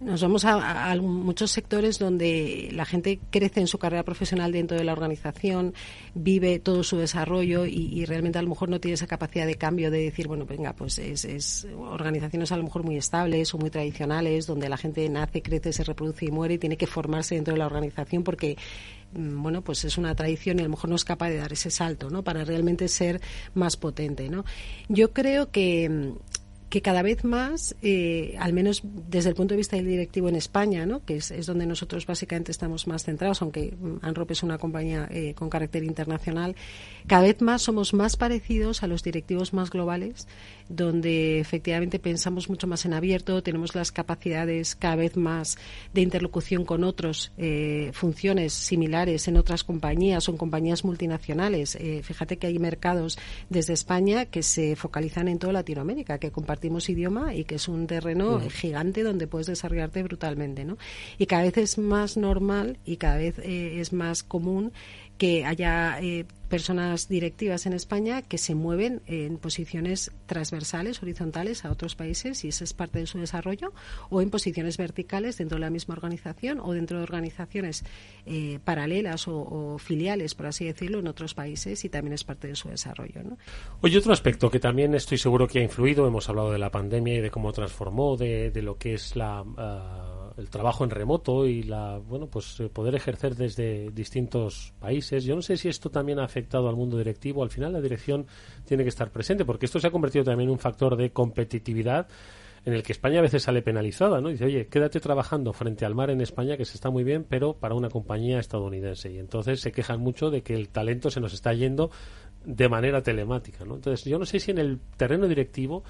[0.01, 4.85] nos vamos a, muchos sectores donde la gente crece en su carrera profesional dentro de
[4.85, 5.73] la organización,
[6.15, 9.91] vive todo su desarrollo y, realmente a lo mejor no tiene esa capacidad de cambio
[9.91, 14.47] de decir, bueno, venga, pues es, organizaciones a lo mejor muy estables o muy tradicionales,
[14.47, 17.59] donde la gente nace, crece, se reproduce y muere y tiene que formarse dentro de
[17.59, 18.57] la organización porque
[19.15, 21.53] mm, bueno, pues es una tradición y a lo mejor no es capaz de dar
[21.53, 22.23] ese salto, ¿no?
[22.23, 23.21] Para realmente ser
[23.55, 24.45] más potente, ¿no?
[24.89, 26.37] Yo creo que mm,
[26.69, 30.35] que cada vez más, eh, al menos desde el punto de vista del directivo en
[30.35, 31.05] España, ¿no?
[31.05, 35.35] que es, es donde nosotros básicamente estamos más centrados, aunque Anrop es una compañía eh,
[35.35, 36.57] con carácter internacional,
[37.07, 40.27] cada vez más somos más parecidos a los directivos más globales,
[40.69, 45.59] donde efectivamente pensamos mucho más en abierto, tenemos las capacidades cada vez más
[45.93, 51.79] de interlocución con otros, eh, funciones similares en otras compañías o en compañías multinacionales.
[52.03, 57.35] fíjate que hay mercados desde España que se focalizan en toda Latinoamérica, que compartimos idioma
[57.35, 60.79] y que es un terreno gigante donde puedes desarrollarte brutalmente, ¿no?
[61.19, 64.73] Y cada vez es más normal y cada vez eh, es más común
[65.19, 71.71] que haya eh, personas directivas en España que se mueven en posiciones transversales, horizontales a
[71.71, 73.73] otros países y esa es parte de su desarrollo,
[74.11, 77.85] o en posiciones verticales dentro de la misma organización o dentro de organizaciones
[78.27, 82.55] eh, paralelas o, filiales, por así decirlo, en otros países y también es parte de
[82.55, 83.23] su desarrollo.
[83.23, 83.39] ¿no?
[83.81, 87.15] Oye, otro aspecto que también estoy seguro que ha influido, hemos hablado de la pandemia
[87.15, 89.45] y de cómo transformó, de, lo que es la.
[89.57, 95.25] Ah, el trabajo en remoto y la bueno pues eh, poder ejercer desde distintos países
[95.25, 98.27] yo no sé si esto también ha afectado al mundo directivo al final la dirección
[98.65, 102.09] tiene que estar presente porque esto se ha convertido también en un factor de competitividad
[102.67, 104.29] en el que España a veces sale penalizada, ¿no?
[104.29, 107.55] Dice, oye, quédate trabajando frente al mar en España, que se está muy bien, pero
[107.55, 109.13] para una compañía estadounidense.
[109.13, 111.93] Y entonces se quejan mucho de que el talento se nos está yendo
[112.45, 113.77] de manera telemática, ¿no?
[113.77, 115.85] Entonces, yo no sé si en el terreno directivo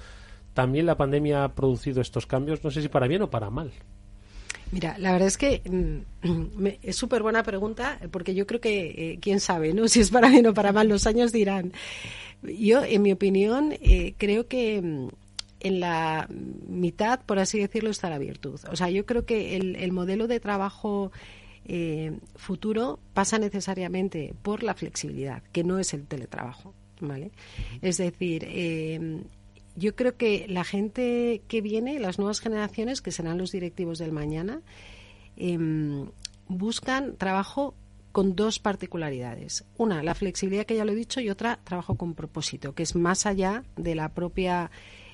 [0.53, 3.71] también la pandemia ha producido estos cambios, no sé si para bien o para mal.
[4.71, 9.19] Mira, la verdad es que mm, es súper buena pregunta porque yo creo que eh,
[9.21, 9.87] quién sabe, ¿no?
[9.87, 11.73] Si es para bien o para mal, los años dirán.
[12.43, 15.07] Yo, en mi opinión, eh, creo que mm,
[15.61, 18.59] en la mitad, por así decirlo, está la virtud.
[18.69, 21.11] O sea, yo creo que el, modelo de trabajo
[21.65, 26.73] eh, futuro pasa necesariamente por la flexibilidad, que no es el teletrabajo.
[26.99, 27.31] ¿Vale?
[27.83, 28.43] Es decir,
[29.77, 34.11] yo creo que la gente que viene, las nuevas generaciones, que serán los directivos del
[34.11, 34.61] mañana,
[35.37, 36.09] em,
[36.47, 37.75] buscan trabajo
[38.11, 39.65] con dos particularidades.
[39.77, 42.95] Una, la flexibilidad que ya lo he dicho, y otra, trabajo con propósito, que es
[42.95, 44.71] más allá de la propia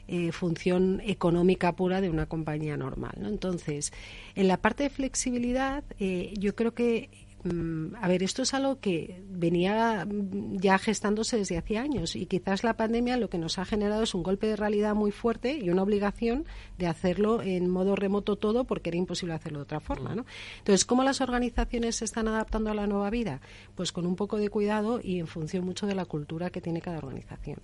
[0.08, 3.16] eh, función económica pura de una compañía normal.
[3.26, 3.92] Entonces,
[4.36, 7.10] en la parte de flexibilidad, eh, yo creo que
[7.46, 12.64] a ver, esto es algo que venía mm, ya gestándose desde hacía años y quizás
[12.64, 15.70] la pandemia lo que nos ha generado es un golpe de realidad muy fuerte y
[15.70, 16.46] una obligación
[16.78, 20.26] de hacerlo en modo remoto todo porque era imposible hacerlo de otra forma, ¿no?
[20.60, 23.42] Entonces, ¿cómo las organizaciones se están adaptando a la nueva vida?
[23.76, 26.82] Pues con un poco de cuidado y en función mucho de la cultura que tiene
[26.82, 27.60] cada organización.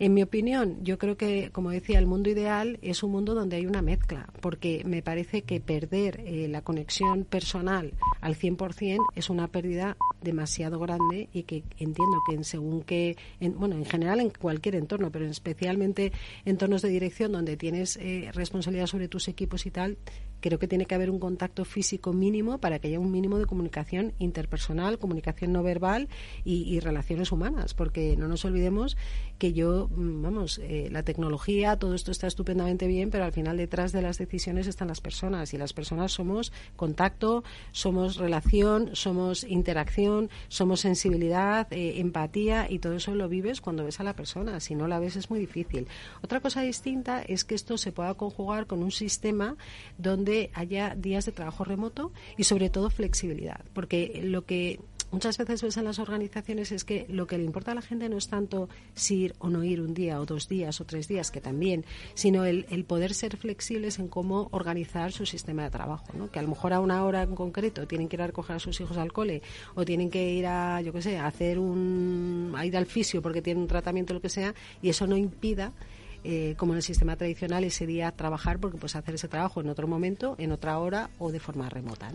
[0.00, 3.56] En mi opinión, yo creo que, como decía, el mundo ideal es un mundo donde
[3.56, 7.92] hay una mezcla, porque me parece que perder eh, la conexión personal
[8.24, 13.58] al 100% es una pérdida demasiado grande y que entiendo que en según que, en,
[13.58, 16.10] bueno, en general en cualquier entorno, pero especialmente
[16.46, 19.98] entornos de dirección donde tienes eh, responsabilidad sobre tus equipos y tal,
[20.44, 23.46] creo que tiene que haber un contacto físico mínimo para que haya un mínimo de
[23.46, 26.10] comunicación interpersonal, comunicación no verbal
[26.44, 28.98] y, relaciones humanas, porque no nos olvidemos
[29.38, 33.56] que yo, mm, vamos, eh, la tecnología, todo esto está estupendamente bien, pero al final
[33.56, 39.44] detrás de las decisiones están las personas y las personas somos contacto, somos relación, somos
[39.44, 44.60] interacción, somos sensibilidad, eh, empatía y todo eso lo vives cuando ves a la persona.
[44.60, 45.88] Si no la ves es muy difícil.
[46.22, 49.56] Otra cosa distinta es que esto se pueda conjugar con un sistema
[49.96, 54.80] donde haya días de trabajo remoto y sobre todo flexibilidad, porque lo que
[55.14, 58.08] muchas veces ves en las organizaciones es que lo que le importa a la gente
[58.08, 61.06] no es tanto si ir o no ir un día o dos días o tres
[61.06, 66.06] días, que también, sino el, poder ser flexibles en cómo organizar su sistema de trabajo,
[66.14, 66.30] ¿no?
[66.30, 68.58] que a lo mejor a una hora en concreto tienen que ir a recoger a
[68.58, 69.40] sus hijos al cole
[69.74, 73.22] o tienen que ir a, yo qué sé, a hacer un, a ir al fisio
[73.22, 75.72] porque tienen un tratamiento, lo que sea, y eso no impida
[76.24, 79.68] eh, como en el sistema tradicional, ese día trabajar porque puedes hacer ese trabajo en
[79.68, 82.10] otro momento, en otra hora o de forma remota.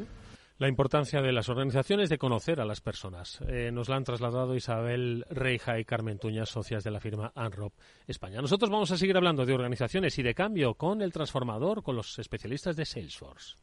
[0.59, 3.39] La importancia de las organizaciones de conocer a las personas.
[3.47, 7.73] Eh, nos la han trasladado Isabel Reija y Carmen Tuña, socias de la firma ANROP
[8.07, 8.41] España.
[8.41, 12.19] Nosotros vamos a seguir hablando de organizaciones y de cambio con el transformador, con los
[12.19, 13.55] especialistas de Salesforce.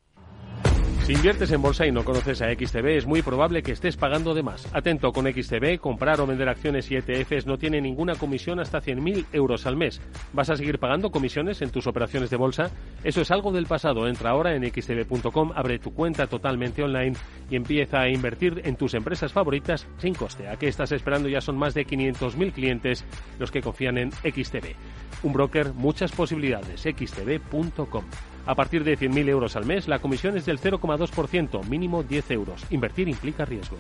[1.06, 4.34] Si inviertes en bolsa y no conoces a XTB, es muy probable que estés pagando
[4.34, 4.66] de más.
[4.74, 9.26] Atento con XTB, comprar o vender acciones y ETFs no tiene ninguna comisión hasta 100.000
[9.32, 10.00] euros al mes.
[10.32, 12.72] ¿Vas a seguir pagando comisiones en tus operaciones de bolsa?
[13.04, 14.08] Eso es algo del pasado.
[14.08, 17.12] Entra ahora en xtb.com, abre tu cuenta totalmente online
[17.48, 20.48] y empieza a invertir en tus empresas favoritas sin coste.
[20.48, 21.28] ¿A qué estás esperando?
[21.28, 23.04] Ya son más de 500.000 clientes
[23.38, 24.74] los que confían en XTB.
[25.22, 26.80] Un broker, muchas posibilidades.
[26.80, 28.06] xtb.com.
[28.46, 32.62] A partir de 100.000 euros al mes, la comisión es del 0,2%, mínimo 10 euros.
[32.70, 33.76] Invertir implica riesgo.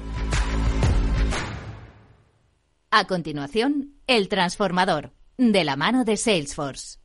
[2.90, 6.98] A continuación, el transformador, de la mano de Salesforce.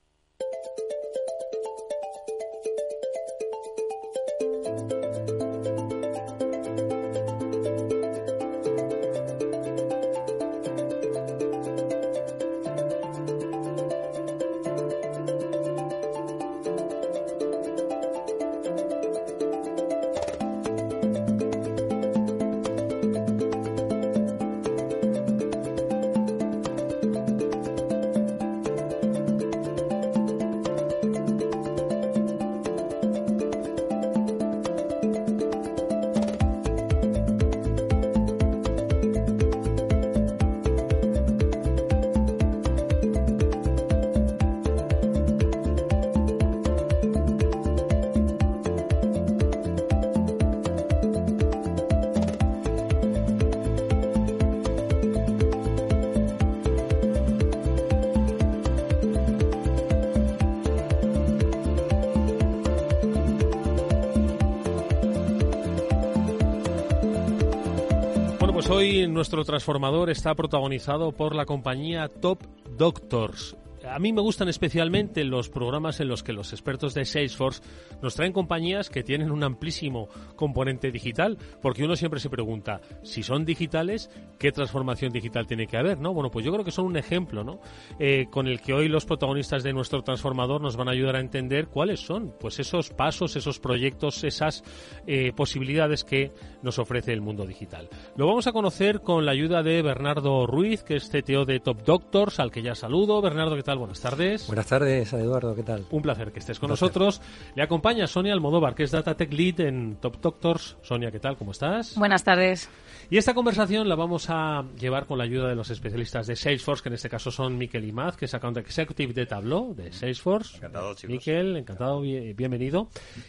[69.43, 72.43] Transformador está protagonizado por la compañía Top
[72.77, 73.55] Doctors,
[73.87, 77.61] a mí me gustan especialmente los programas en los que los expertos de Salesforce
[78.01, 83.23] nos traen compañías que tienen un amplísimo componente digital, porque uno siempre se pregunta, si
[83.23, 85.99] son digitales, ¿qué transformación digital tiene que haber?
[85.99, 86.13] ¿no?
[86.13, 87.59] Bueno, pues yo creo que son un ejemplo ¿no?
[87.99, 91.19] Eh, con el que hoy los protagonistas de nuestro transformador nos van a ayudar a
[91.19, 94.63] entender cuáles son pues esos pasos, esos proyectos, esas
[95.07, 97.89] eh, posibilidades que nos ofrece el mundo digital.
[98.15, 101.83] Lo vamos a conocer con la ayuda de Bernardo Ruiz, que es CTO de Top
[101.83, 103.21] Doctors, al que ya saludo.
[103.21, 103.77] Bernardo, ¿qué tal?
[103.77, 104.47] Buenas tardes.
[104.47, 105.85] Buenas tardes, Eduardo, ¿qué tal?
[105.91, 107.21] Un placer que estés con nosotros.
[107.55, 110.77] Le acompaña Sonia Almodóvar, que es Data Tech Lead en Top Doctors.
[110.81, 111.37] Sonia, ¿qué tal?
[111.37, 111.95] ¿Cómo estás?
[111.95, 112.69] Buenas tardes.
[113.09, 116.83] Y esta conversación la vamos a llevar con la ayuda de los especialistas de Salesforce,
[116.83, 120.57] que en este caso son Miquel Imaz, que es Account Executive de Tableau, de Salesforce.
[120.57, 121.09] Encantado, chicos.
[121.09, 122.87] Miquel, encantado, bienvenido.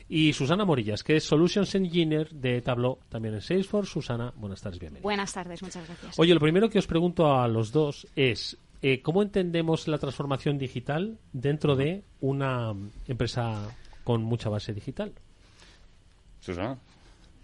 [0.09, 3.93] Y Susana Morillas, que es Solutions Engineer de Tableau, también en Salesforce.
[3.93, 5.03] Susana, buenas tardes, bienvenida.
[5.03, 6.19] Buenas tardes, muchas gracias.
[6.19, 10.59] Oye, lo primero que os pregunto a los dos es, eh, ¿cómo entendemos la transformación
[10.59, 12.75] digital dentro de una
[13.07, 13.69] empresa
[14.05, 15.13] con mucha base digital?
[16.41, 16.77] Susana.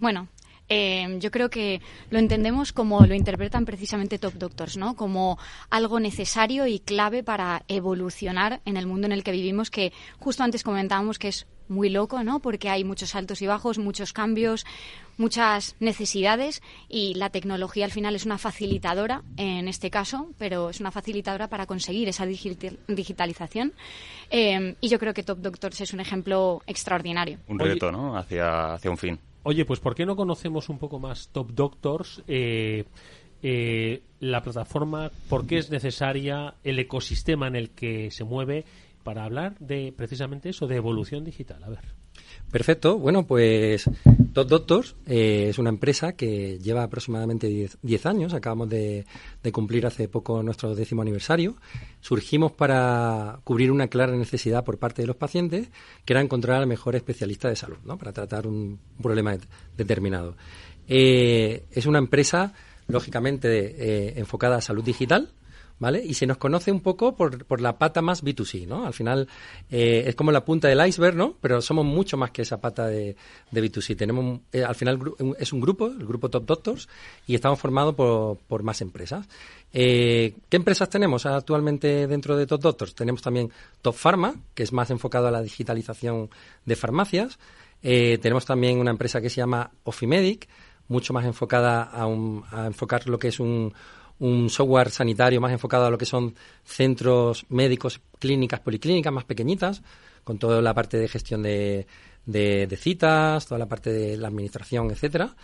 [0.00, 0.28] Bueno,
[0.68, 4.96] eh, yo creo que lo entendemos como lo interpretan precisamente Top Doctors, ¿no?
[4.96, 5.38] Como
[5.70, 10.42] algo necesario y clave para evolucionar en el mundo en el que vivimos, que justo
[10.42, 12.40] antes comentábamos que es muy loco, ¿no?
[12.40, 14.64] Porque hay muchos altos y bajos, muchos cambios,
[15.16, 20.80] muchas necesidades y la tecnología al final es una facilitadora en este caso, pero es
[20.80, 23.72] una facilitadora para conseguir esa digitalización.
[24.30, 27.38] Eh, y yo creo que Top Doctors es un ejemplo extraordinario.
[27.48, 28.16] Un reto, ¿no?
[28.16, 29.18] Hacia, hacia un fin.
[29.42, 32.22] Oye, pues ¿por qué no conocemos un poco más Top Doctors?
[32.28, 32.84] Eh,
[33.42, 38.64] eh, la plataforma, por qué es necesaria, el ecosistema en el que se mueve
[39.08, 41.64] para hablar de precisamente eso, de evolución digital.
[41.64, 41.80] A ver.
[42.52, 42.98] Perfecto.
[42.98, 43.88] Bueno, pues
[44.34, 48.34] Top Doctors eh, es una empresa que lleva aproximadamente 10 años.
[48.34, 49.06] Acabamos de,
[49.50, 51.56] cumplir hace poco nuestro décimo aniversario.
[52.02, 55.70] Surgimos para cubrir una clara necesidad por parte de los pacientes,
[56.04, 57.96] que era encontrar al mejor especialista de salud, ¿no?
[57.96, 59.38] Para tratar un, problema
[59.74, 60.36] determinado.
[60.86, 62.52] Eh, es una empresa,
[62.88, 63.48] lógicamente,
[63.78, 65.30] eh, enfocada a salud digital
[65.78, 66.04] ¿vale?
[66.04, 68.84] Y se nos conoce un poco por, por la pata más B2C, ¿no?
[68.84, 69.28] Al final
[69.70, 71.36] eh, es como la punta del iceberg, ¿no?
[71.40, 73.16] Pero somos mucho más que esa pata de,
[73.50, 73.96] de B2C.
[73.96, 74.98] Tenemos, eh, al final
[75.38, 76.88] es un grupo, el grupo Top Doctors,
[77.26, 79.26] y estamos formados por, por más empresas.
[79.72, 82.94] Eh, ¿Qué empresas tenemos actualmente dentro de Top Doctors?
[82.94, 83.50] Tenemos también
[83.82, 86.30] Top Pharma, que es más enfocado a la digitalización
[86.64, 87.38] de farmacias.
[87.80, 90.48] tenemos también una empresa que se llama Ofimedic,
[90.88, 93.74] mucho más enfocada a, a enfocar lo que es un,
[94.20, 99.82] un software sanitario más enfocado a lo que son centros médicos, clínicas, policlínicas más pequeñitas,
[100.24, 101.86] con toda la parte de gestión de,
[102.26, 105.34] de, citas, toda la parte de la administración, etcétera.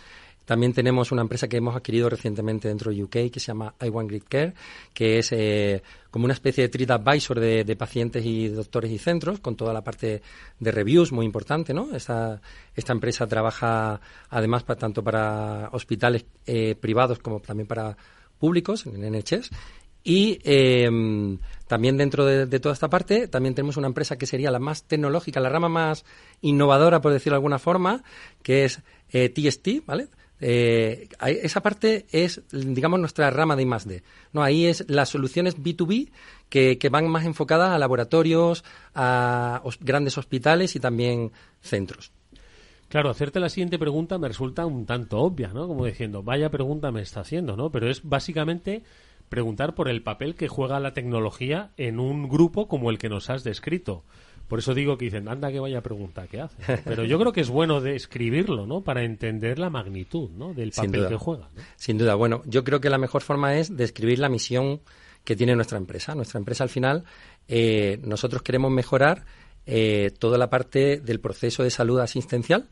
[0.45, 4.07] También tenemos una empresa que hemos adquirido recientemente dentro de UK que se llama iOne
[4.07, 4.53] Grid Care,
[4.93, 8.99] que es eh, como una especie de treat advisor de, de, pacientes y doctores y
[8.99, 10.21] centros, con toda la parte
[10.59, 11.95] de reviews muy importante, ¿no?
[11.95, 12.39] Esta,
[12.75, 13.99] esta empresa trabaja
[14.29, 17.97] además para, tanto para hospitales eh, privados como también para
[18.39, 19.49] públicos, en NHS,
[20.03, 24.59] y em, también dentro de, toda esta parte, también tenemos una empresa que sería la
[24.59, 26.05] más tecnológica, la rama más
[26.41, 28.03] innovadora, por decirlo de alguna forma,
[28.43, 28.81] que es
[29.11, 30.07] TST, eh, ¿vale?
[30.39, 34.03] Eh, esa parte es, digamos, nuestra rama de I+.D.
[34.33, 34.43] ¿no?
[34.43, 36.11] Ahí es las soluciones B2B
[36.49, 38.63] que, que van más enfocadas a laboratorios,
[38.93, 41.31] a grandes hospitales y también
[41.61, 42.11] centros.
[42.95, 45.67] Claro, hacerte la siguiente pregunta me resulta un tanto obvia, ¿no?
[45.67, 47.69] Como diciendo, vaya pregunta me está haciendo, ¿no?
[47.69, 48.83] Pero es básicamente
[49.27, 53.29] preguntar por el papel que juega la tecnología en un grupo como el que nos
[53.29, 54.05] has descrito.
[54.47, 56.55] Por eso digo que dicen, anda que vaya pregunta que hace.
[56.85, 58.79] Pero yo creo que es bueno describirlo, ¿no?
[58.79, 60.53] Para entender la magnitud, ¿no?
[60.53, 61.49] Del papel que juega.
[61.75, 62.15] Sin duda.
[62.15, 64.79] Bueno, yo creo que la mejor forma es describir la misión
[65.25, 66.15] que tiene nuestra empresa.
[66.15, 67.03] Nuestra empresa, al final,
[67.49, 69.25] eh, nosotros queremos mejorar
[69.65, 72.69] eh, toda la parte del proceso de salud asistencial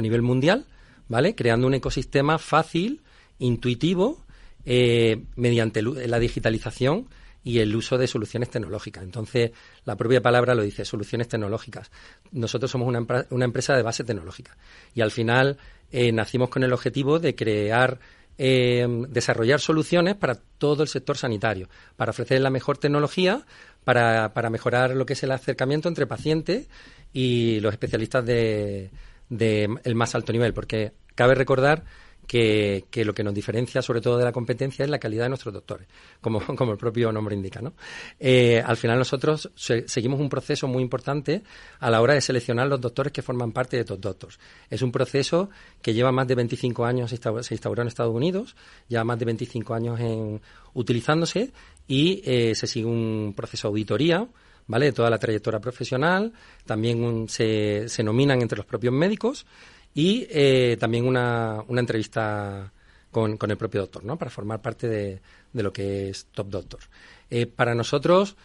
[0.00, 0.66] a nivel mundial,
[1.08, 1.34] ¿vale?
[1.34, 3.02] Creando un ecosistema fácil,
[3.38, 4.24] intuitivo,
[4.64, 7.08] eh, mediante la digitalización
[7.42, 9.02] y el uso de soluciones tecnológicas.
[9.02, 9.52] Entonces,
[9.84, 11.90] la propia palabra lo dice, soluciones tecnológicas.
[12.32, 14.56] Nosotros somos una, una empresa de base tecnológica
[14.94, 15.56] y al final
[15.90, 18.00] eh, nacimos con el objetivo de crear
[18.40, 23.44] desarrollar soluciones para todo el sector sanitario, para ofrecer la mejor tecnología
[23.84, 26.68] para, para mejorar lo que es el acercamiento entre pacientes
[27.12, 28.90] y los especialistas de,
[29.30, 31.84] el más alto nivel, porque cabe recordar
[32.30, 35.52] que, lo que nos diferencia sobre todo de la competencia es la calidad de nuestros
[35.52, 35.88] doctores,
[36.20, 36.40] como,
[36.72, 37.60] el propio nombre indica.
[37.60, 37.72] ¿no?
[38.20, 41.42] Eh, al final nosotros seguimos un proceso muy importante
[41.80, 44.38] a la hora de seleccionar los doctores que forman parte de Top Doctors.
[44.68, 45.50] Es un proceso
[45.82, 48.54] que lleva más de 25 años, se instauró en Estados Unidos,
[48.86, 50.40] lleva más de 25 años en,
[50.74, 51.52] utilizándose
[51.88, 54.28] y eh, se sigue un proceso de auditoría,
[54.70, 54.86] ¿vale?
[54.86, 56.32] De toda la trayectoria profesional,
[56.64, 59.44] también se, se, nominan entre los propios médicos
[59.92, 62.72] y eh, también una, una entrevista
[63.10, 64.16] con, con, el propio doctor, ¿no?
[64.16, 65.20] Para formar parte de,
[65.52, 66.80] de lo que es Top Doctor.
[67.28, 68.36] Eh, para nosotros,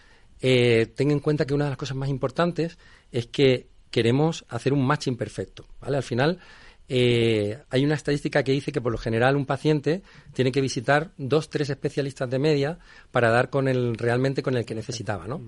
[0.42, 2.80] eh, ten en cuenta que una de las cosas más importantes
[3.12, 5.98] es que queremos hacer un matching perfecto, ¿vale?
[5.98, 6.40] Al final,
[6.88, 11.12] eh, hay una estadística que dice que por lo general un paciente tiene que visitar
[11.18, 12.78] dos, tres especialistas de media
[13.12, 15.42] para dar con el realmente con el que necesitaba, ¿no?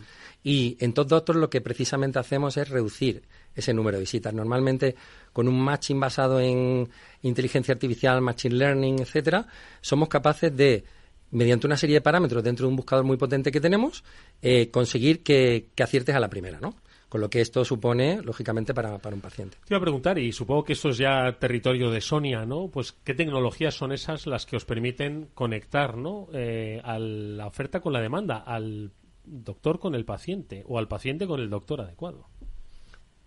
[0.43, 3.23] Y en Top Doctor lo que precisamente hacemos es reducir
[3.55, 4.33] ese número de visitas.
[4.33, 4.95] Normalmente
[5.31, 6.89] con un matching basado en
[7.21, 9.47] inteligencia artificial, machine learning, etcétera,
[9.81, 10.85] somos capaces de
[11.29, 14.03] mediante una serie de parámetros dentro de un buscador muy potente que tenemos,
[14.41, 16.75] eh, conseguir que, que aciertes a la primera, ¿no?
[17.09, 19.57] Con lo que esto supone, lógicamente, para, un paciente.
[19.65, 22.67] Te iba a preguntar, y supongo que esto es ya territorio de Sonia, ¿no?
[22.67, 26.27] Pues, ¿qué tecnologías son esas las que os permiten conectar, ¿no?
[26.33, 28.91] Eh, a la oferta con la demanda, al
[29.23, 32.27] doctor con el paciente o al paciente con el doctor adecuado?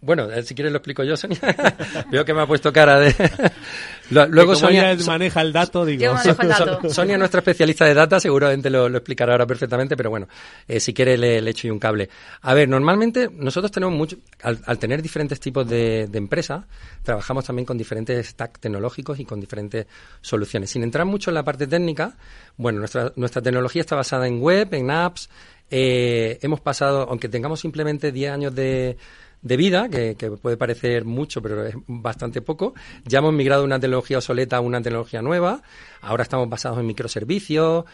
[0.03, 1.39] Bueno, eh, si quieres lo explico yo, Sonia.
[2.11, 3.15] Veo que me ha puesto cara de...
[4.11, 6.15] Luego Sonia maneja el dato, digo.
[6.89, 10.27] Sonia, nuestra especialista de data, seguramente lo, explicará ahora perfectamente, pero bueno,
[10.67, 12.09] eh, si quiere le, echo y un cable.
[12.43, 16.65] A ver, normalmente nosotros tenemos mucho, al, tener diferentes tipos de, de empresas,
[17.05, 19.87] trabajamos también con diferentes stacks tecnológicos y con diferentes
[20.21, 20.71] soluciones.
[20.71, 22.17] Sin entrar mucho en la parte técnica,
[22.57, 25.29] bueno, nuestra, nuestra tecnología está basada en web, en apps.
[25.71, 28.97] Eh, hemos pasado, aunque tengamos simplemente 10 años de
[29.43, 32.75] de vida, que, puede parecer mucho, pero es bastante poco.
[33.05, 35.63] Ya hemos migrado de una tecnología obsoleta a una tecnología nueva.
[36.01, 37.85] Ahora estamos basados en microservicios.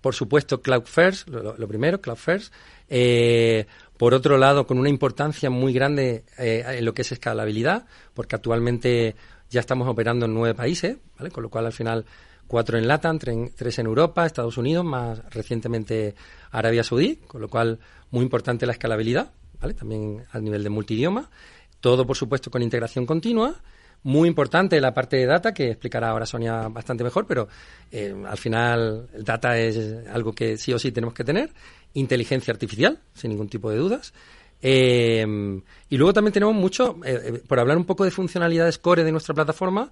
[0.00, 2.52] Por supuesto, Cloud First, lo, primero, Cloud First.
[2.88, 7.86] Eh, por otro lado, con una importancia muy grande eh, en lo que es escalabilidad,
[8.14, 9.14] porque actualmente
[9.50, 11.30] ya estamos operando en nueve países, ¿vale?
[11.30, 12.04] con lo cual al final
[12.46, 16.14] cuatro en LATAM, tres en Europa, Estados Unidos, más recientemente
[16.50, 17.78] Arabia Saudí, con lo cual
[18.10, 19.32] muy importante la escalabilidad.
[19.74, 21.30] También al nivel de multidioma.
[21.80, 23.54] Todo, por supuesto, con integración continua.
[24.04, 27.46] Muy importante la parte de data, que explicará ahora Sonia bastante mejor, pero
[27.90, 31.52] eh, al final el data es algo que sí o sí tenemos que tener.
[31.94, 34.12] Inteligencia artificial, sin ningún tipo de dudas.
[34.60, 35.24] Eh,
[35.88, 39.34] y luego también tenemos mucho, eh, por hablar un poco de funcionalidades core de nuestra
[39.34, 39.90] plataforma,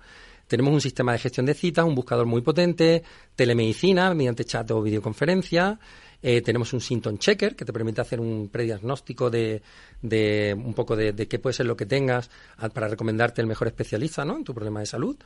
[0.51, 3.05] tenemos un sistema de gestión de citas, un buscador muy potente,
[3.37, 5.79] telemedicina mediante chat o videoconferencia,
[6.23, 9.63] eh, tenemos un symptom checker que te permite hacer un prediagnóstico de,
[10.03, 12.31] de un poco de, qué puede ser lo que tengas
[12.75, 14.37] para recomendarte el mejor especialista ¿no?
[14.37, 15.17] en tu problema de salud.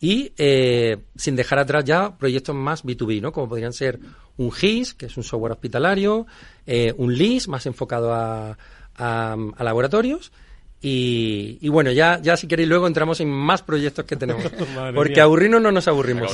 [0.00, 3.32] Y eh, sin dejar atrás ya proyectos más B2B, ¿no?
[3.32, 3.98] como podrían ser
[4.36, 6.26] un GIS, que es un software hospitalario,
[6.66, 8.56] eh, un LIS, más enfocado a,
[8.94, 10.32] a, a laboratorios,
[10.80, 14.44] y, bueno, ya, ya si queréis luego entramos en más proyectos que tenemos.
[14.94, 16.32] porque aburrirnos no nos aburrimos.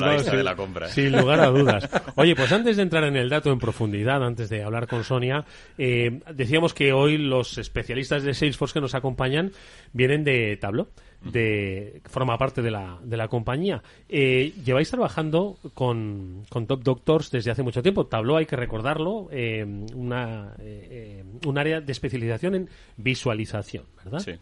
[0.93, 1.89] Sin lugar a dudas.
[2.17, 5.45] Oye, pues antes de entrar en el dato en profundidad, antes de hablar con Sonia,
[5.79, 9.53] eh, decíamos que hoy los especialistas de Salesforce que nos acompañan
[9.93, 10.89] vienen de Tableau
[11.25, 13.83] de forma parte de la, de la compañía.
[14.09, 18.07] Eh, lleváis trabajando con, con, Top Doctors desde hace mucho tiempo.
[18.07, 19.65] Tableau, hay que recordarlo, eh,
[19.95, 24.21] una, eh, un área de especialización en visualización, ¿verdad?
[24.21, 24.33] Sí.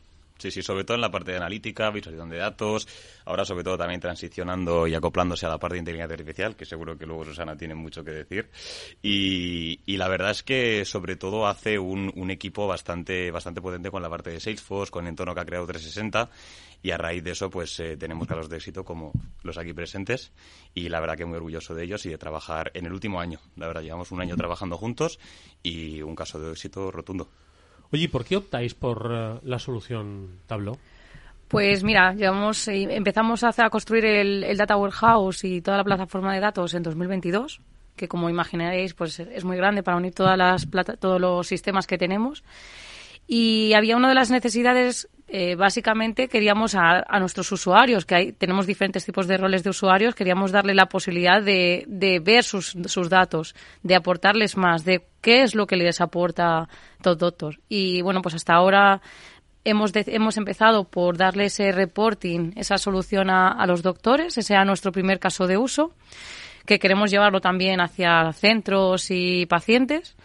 [0.42, 2.88] Sí, sí, sobre todo en la parte de analítica, visualización de datos,
[3.26, 6.98] ahora sobre todo también transicionando y acoplándose a la parte de inteligencia artificial, que seguro
[6.98, 8.48] que luego Susana tiene mucho que decir.
[9.02, 13.92] Y, y la verdad es que sobre todo hace un, un, equipo bastante, bastante potente
[13.92, 16.28] con la parte de Salesforce, con el entorno que ha creado 360
[16.82, 19.12] y a raíz de eso pues eh, tenemos casos de éxito como
[19.42, 20.32] los aquí presentes
[20.74, 23.38] y la verdad que muy orgulloso de ellos y de trabajar en el último año.
[23.56, 25.18] La verdad, llevamos un año trabajando juntos
[25.62, 27.28] y un caso de éxito rotundo.
[27.92, 30.76] Oye, ¿por qué optáis por eh, la solución Tableau?
[31.48, 36.40] Pues mira, llevamos, eh, empezamos a, construir el, Data Warehouse y toda la plataforma de
[36.40, 37.60] datos en 2022,
[37.94, 40.66] que como imaginaréis pues es muy grande para unir todas las
[40.98, 42.42] todos los sistemas que tenemos.
[43.26, 48.66] Y había una de las necesidades, eh, básicamente queríamos a, nuestros usuarios, que hay, tenemos
[48.66, 53.08] diferentes tipos de roles de usuarios, queríamos darle la posibilidad de, de ver sus, sus,
[53.08, 56.68] datos, de aportarles más, de qué es lo que les aporta
[57.02, 57.60] Doctor.
[57.68, 59.00] Y bueno, pues hasta ahora
[59.64, 64.64] hemos, hemos empezado por darle ese reporting, esa solución a, a los doctores, ese era
[64.64, 65.94] nuestro primer caso de uso,
[66.66, 70.16] que queremos llevarlo también hacia centros y pacientes.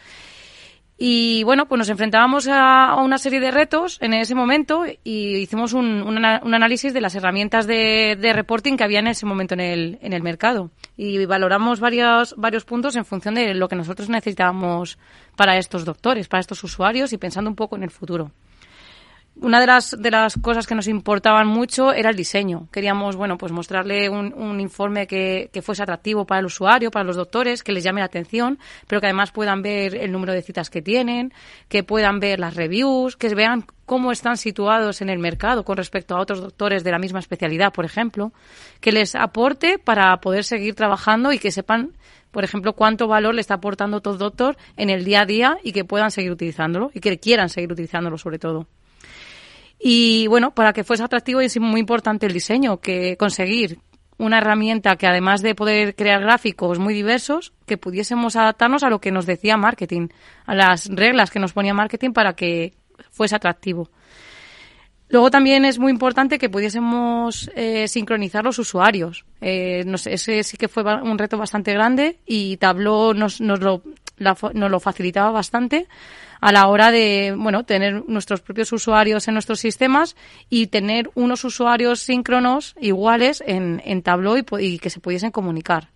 [0.99, 5.73] Y bueno, pues nos enfrentábamos a, una serie de retos en ese momento y hicimos
[5.73, 9.99] un, análisis de las herramientas de, de, reporting que había en ese momento en el,
[10.01, 10.71] en el mercado.
[10.95, 14.97] Y valoramos varios, varios puntos en función de lo que nosotros necesitábamos
[15.35, 18.31] para estos doctores, para estos usuarios y pensando un poco en el futuro
[19.41, 22.67] una de las, de las cosas que nos importaban mucho era el diseño.
[22.71, 27.05] Queríamos, bueno, pues mostrarle un, un informe que, que, fuese atractivo para el usuario, para
[27.05, 30.41] los doctores, que les llame la atención, pero que además puedan ver el número de
[30.41, 31.33] citas que tienen,
[31.67, 36.15] que puedan ver las reviews, que vean cómo están situados en el mercado con respecto
[36.15, 38.33] a otros doctores de la misma especialidad, por ejemplo,
[38.81, 41.93] que les aporte para poder seguir trabajando y que sepan,
[42.31, 45.71] por ejemplo, cuánto valor le está aportando todo doctor en el día a día y
[45.71, 48.67] que puedan seguir utilizándolo y que quieran seguir utilizándolo sobre todo.
[49.79, 53.79] Y bueno, para que fuese atractivo es muy importante el diseño, que conseguir
[54.17, 58.99] una herramienta que además de poder crear gráficos muy diversos, que pudiésemos adaptarnos a lo
[58.99, 60.07] que nos decía marketing,
[60.45, 62.73] a las reglas que nos ponía marketing para que
[63.11, 63.89] fuese atractivo.
[65.09, 69.23] Luego también es muy importante que pudiésemos eh, sincronizar los usuarios.
[69.39, 73.83] Eh, ese sí que fue un reto bastante grande y Tableau nos, nos, lo,
[74.19, 75.87] nos lo facilitaba bastante
[76.41, 80.15] a la hora de, bueno, tener nuestros propios usuarios en nuestros sistemas
[80.49, 85.89] y tener unos usuarios síncronos iguales en, en Tableau y, que se pudiesen comunicar.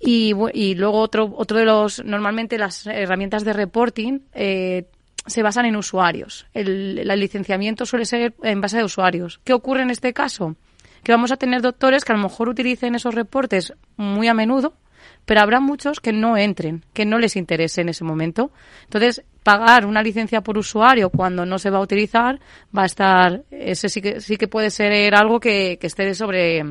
[0.00, 4.86] Y, y, luego otro, otro de los, normalmente las herramientas de reporting, eh,
[5.26, 6.46] se basan en usuarios.
[6.52, 9.40] El, el licenciamiento suele ser en base a usuarios.
[9.44, 10.56] ¿Qué ocurre en este caso?
[11.02, 14.74] Que vamos a tener doctores que a lo mejor utilicen esos reportes muy a menudo,
[15.24, 18.50] pero habrá muchos que no entren, que no les interese en ese momento.
[18.84, 22.40] Entonces, pagar una licencia por usuario cuando no se va a utilizar
[22.76, 26.64] va a estar, ese sí que, sí que puede ser algo que, que esté sobre,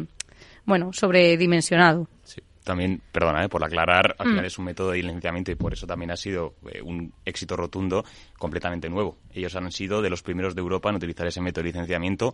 [0.65, 2.07] bueno, sobredimensionado.
[2.23, 2.41] Sí.
[2.63, 3.49] También, perdona, ¿eh?
[3.49, 4.29] por aclarar, al Mm.
[4.29, 7.57] final es un método de licenciamiento y por eso también ha sido eh, un éxito
[7.57, 8.05] rotundo
[8.37, 9.17] completamente nuevo.
[9.33, 12.33] Ellos han sido de los primeros de Europa en utilizar ese método de licenciamiento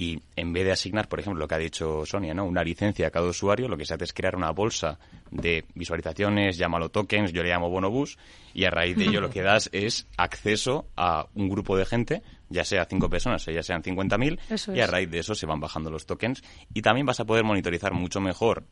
[0.00, 2.46] y en vez de asignar, por ejemplo, lo que ha dicho Sonia, ¿no?
[2.46, 4.98] una licencia a cada usuario, lo que se hace es crear una bolsa
[5.30, 8.16] de visualizaciones, llámalo tokens, yo le llamo bonobús,
[8.54, 12.22] y a raíz de ello lo que das es acceso a un grupo de gente,
[12.48, 15.44] ya sea cinco personas o ya sean 50.000, Eso y a raíz de eso se
[15.44, 16.42] van bajando los tokens
[16.72, 18.64] y también vas a poder monitorizar mucho mejor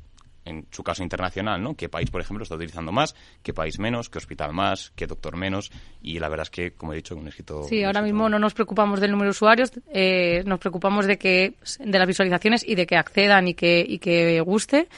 [0.48, 1.74] en su caso internacional, ¿no?
[1.74, 3.14] ¿Qué país, por ejemplo, está utilizando más?
[3.42, 4.08] ¿Qué país menos?
[4.08, 4.92] ¿Qué hospital más?
[4.96, 5.70] ¿Qué doctor menos?
[6.02, 7.64] Y la verdad es que, como he dicho, un éxito...
[7.64, 11.54] Sí, ahora mismo no nos preocupamos del número de usuarios, eh, nos preocupamos de que
[11.78, 14.88] de las visualizaciones y de que accedan y que, y que guste.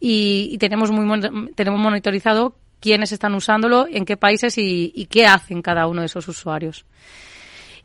[0.00, 1.20] Y, y tenemos muy
[1.54, 6.06] tenemos monitorizado quiénes están usándolo, en qué países y, y qué hacen cada uno de
[6.06, 6.86] esos usuarios.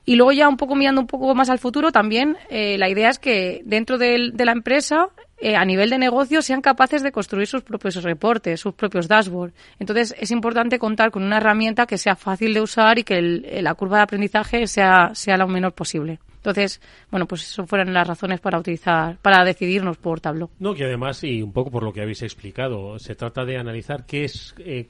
[0.05, 3.09] Y luego ya un poco mirando un poco más al futuro, también eh, la idea
[3.09, 5.07] es que dentro de la empresa,
[5.43, 9.53] eh, a nivel de negocio, sean capaces de construir sus propios reportes, sus propios dashboards.
[9.79, 13.45] Entonces es importante contar con una herramienta que sea fácil de usar y que el-
[13.45, 16.19] eh, la curva de aprendizaje sea, sea lo menor posible.
[16.37, 20.49] Entonces, bueno, pues eso fueron las razones para utilizar, para decidirnos por Tableau.
[20.59, 24.05] No, que además, y un poco por lo que habéis explicado, se trata de analizar
[24.05, 24.89] qué es eh,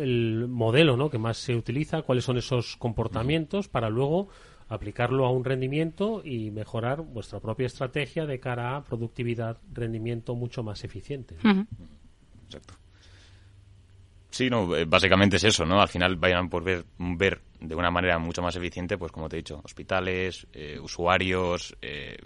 [0.00, 1.10] el modelo ¿no?
[1.10, 4.28] que más se utiliza, cuáles son esos comportamientos para luego
[4.74, 10.62] aplicarlo a un rendimiento y mejorar vuestra propia estrategia de cara a productividad, rendimiento mucho
[10.62, 11.36] más eficiente.
[12.46, 12.74] Exacto.
[14.30, 15.80] Sí, no, eh, básicamente es eso, ¿no?
[15.80, 19.36] Al final vayan por ver, ver de una manera mucho más eficiente, pues como te
[19.36, 22.16] he dicho, hospitales, eh, usuarios, eh,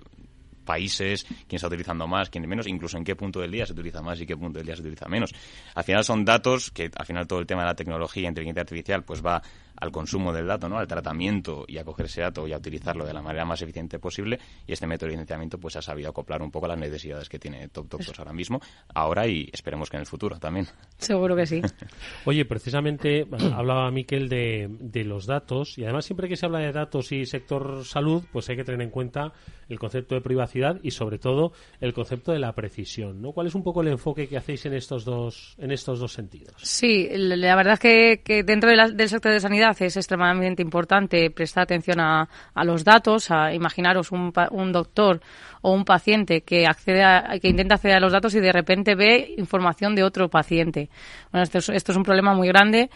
[0.64, 4.02] países, quién está utilizando más, quién menos, incluso en qué punto del día se utiliza
[4.02, 5.32] más y qué punto del día se utiliza menos.
[5.74, 8.60] Al final son datos que, al final todo el tema de la tecnología e inteligencia
[8.60, 9.42] artificial, pues va
[9.80, 10.78] al consumo del dato, ¿no?
[10.78, 13.98] Al tratamiento y a coger ese dato y a utilizarlo de la manera más eficiente
[13.98, 14.38] posible.
[14.66, 17.38] Y este método de licenciamiento, pues ha sabido acoplar un poco a las necesidades que
[17.38, 18.60] tiene Top Doctors ahora mismo,
[18.94, 20.66] ahora y esperemos que en el futuro también.
[20.98, 21.60] Seguro que sí.
[22.24, 26.72] Oye, precisamente hablaba Miquel de, de los datos y además siempre que se habla de
[26.72, 29.32] datos y sector salud, pues hay que tener en cuenta
[29.68, 33.32] el concepto de privacidad y sobre todo el concepto de la precisión, ¿no?
[33.32, 36.54] ¿Cuál es un poco el enfoque que hacéis en estos dos en estos dos sentidos?
[36.62, 40.62] Sí, la verdad es que, que dentro de la- del sector de sanidad es extremadamente
[40.62, 45.20] importante prestar atención a, a los datos, a imaginaros un, un doctor
[45.62, 48.94] o un paciente que accede a, que intenta acceder a los datos y de repente
[48.94, 50.90] ve información de otro paciente.
[51.32, 52.90] Bueno, esto es, esto es un problema muy grande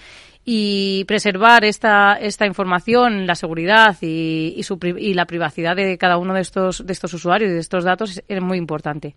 [0.44, 6.16] y preservar esta, esta información, la seguridad y, y, su y la privacidad de cada
[6.16, 9.16] uno de estos, de estos usuarios y de estos datos es, muy importante.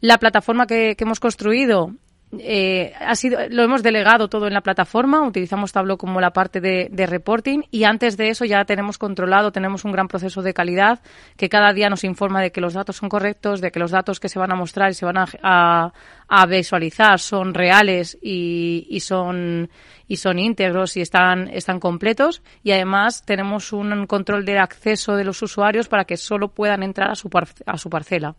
[0.00, 1.92] La plataforma que hemos construido
[2.38, 6.60] eh, ha sido, lo hemos delegado todo en la plataforma, utilizamos Tableau como la parte
[6.60, 10.52] de, de reporting y antes de eso ya tenemos controlado, tenemos un gran proceso de
[10.52, 11.00] calidad
[11.36, 14.20] que cada día nos informa de que los datos son correctos, de que los datos
[14.20, 19.00] que se van a mostrar y se van a, a- visualizar son reales y, y
[19.00, 19.70] son
[20.06, 22.42] y son íntegros y están, están completos.
[22.62, 27.10] Y además tenemos un control de acceso de los usuarios para que solo puedan entrar
[27.10, 28.34] a su, par- a su parcela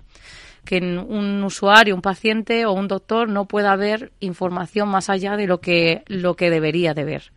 [0.66, 5.36] que en un usuario, un paciente o un doctor no pueda ver información más allá
[5.38, 7.32] de lo que, lo que debería de ver.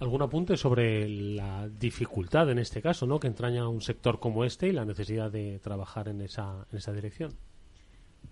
[0.00, 3.18] ¿Algún apunte sobre la dificultad en este caso, ¿no?
[3.18, 6.92] que entraña un sector como este y la necesidad de trabajar en esa, en esa
[6.92, 7.34] dirección?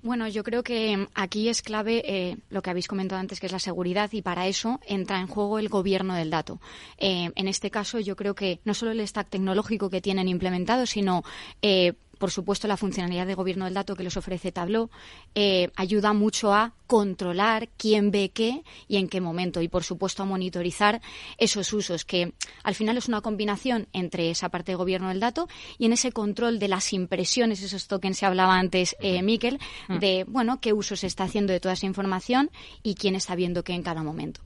[0.02, 3.46] Bueno, yo creo que mm, aquí es clave eh, lo que habéis comentado antes, que
[3.46, 6.60] es la seguridad, y para eso entra en juego el gobierno del dato.
[6.98, 10.86] Eh, en este caso, yo creo que no solo el stack tecnológico que tienen implementado,
[10.86, 11.24] sino,
[11.62, 14.90] eh, por supuesto, la funcionalidad de gobierno del dato que les ofrece Tableau,
[15.34, 20.22] eh, ayuda mucho a controlar quién ve qué y en qué momento, y, por supuesto,
[20.22, 21.00] a monitorizar
[21.38, 25.48] esos usos, que al final es una combinación entre esa parte de gobierno del dato
[25.78, 29.58] y en ese control de las impresiones, esos tokens que hablaba antes eh, Miquel,
[29.88, 29.98] Mm.
[29.98, 32.50] de bueno qué uso se está haciendo de toda esa información
[32.82, 34.40] y quién está viendo qué en cada momento.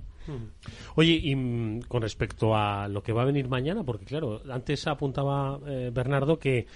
[0.94, 4.86] Oye, y mm, con respecto a lo que va a venir mañana, porque claro, antes
[4.86, 6.66] apuntaba eh, Bernardo que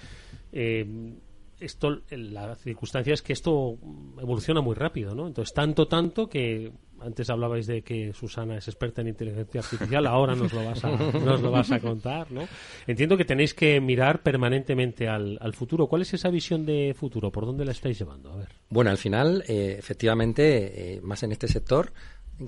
[0.55, 1.13] eh,
[1.59, 3.77] esto, la circunstancia es que esto
[4.19, 5.27] evoluciona muy rápido, ¿no?
[5.27, 10.35] Entonces, tanto, tanto que antes hablabais de que Susana es experta en inteligencia artificial, ahora
[10.35, 10.89] nos lo vas a,
[11.19, 12.47] nos lo vas a contar, ¿no?
[12.87, 15.87] Entiendo que tenéis que mirar permanentemente al, al futuro.
[15.87, 17.31] ¿Cuál es esa visión de futuro?
[17.31, 18.31] ¿Por dónde la estáis llevando?
[18.31, 18.49] A ver.
[18.69, 21.91] Bueno, al final, eh, efectivamente, eh, más en este sector,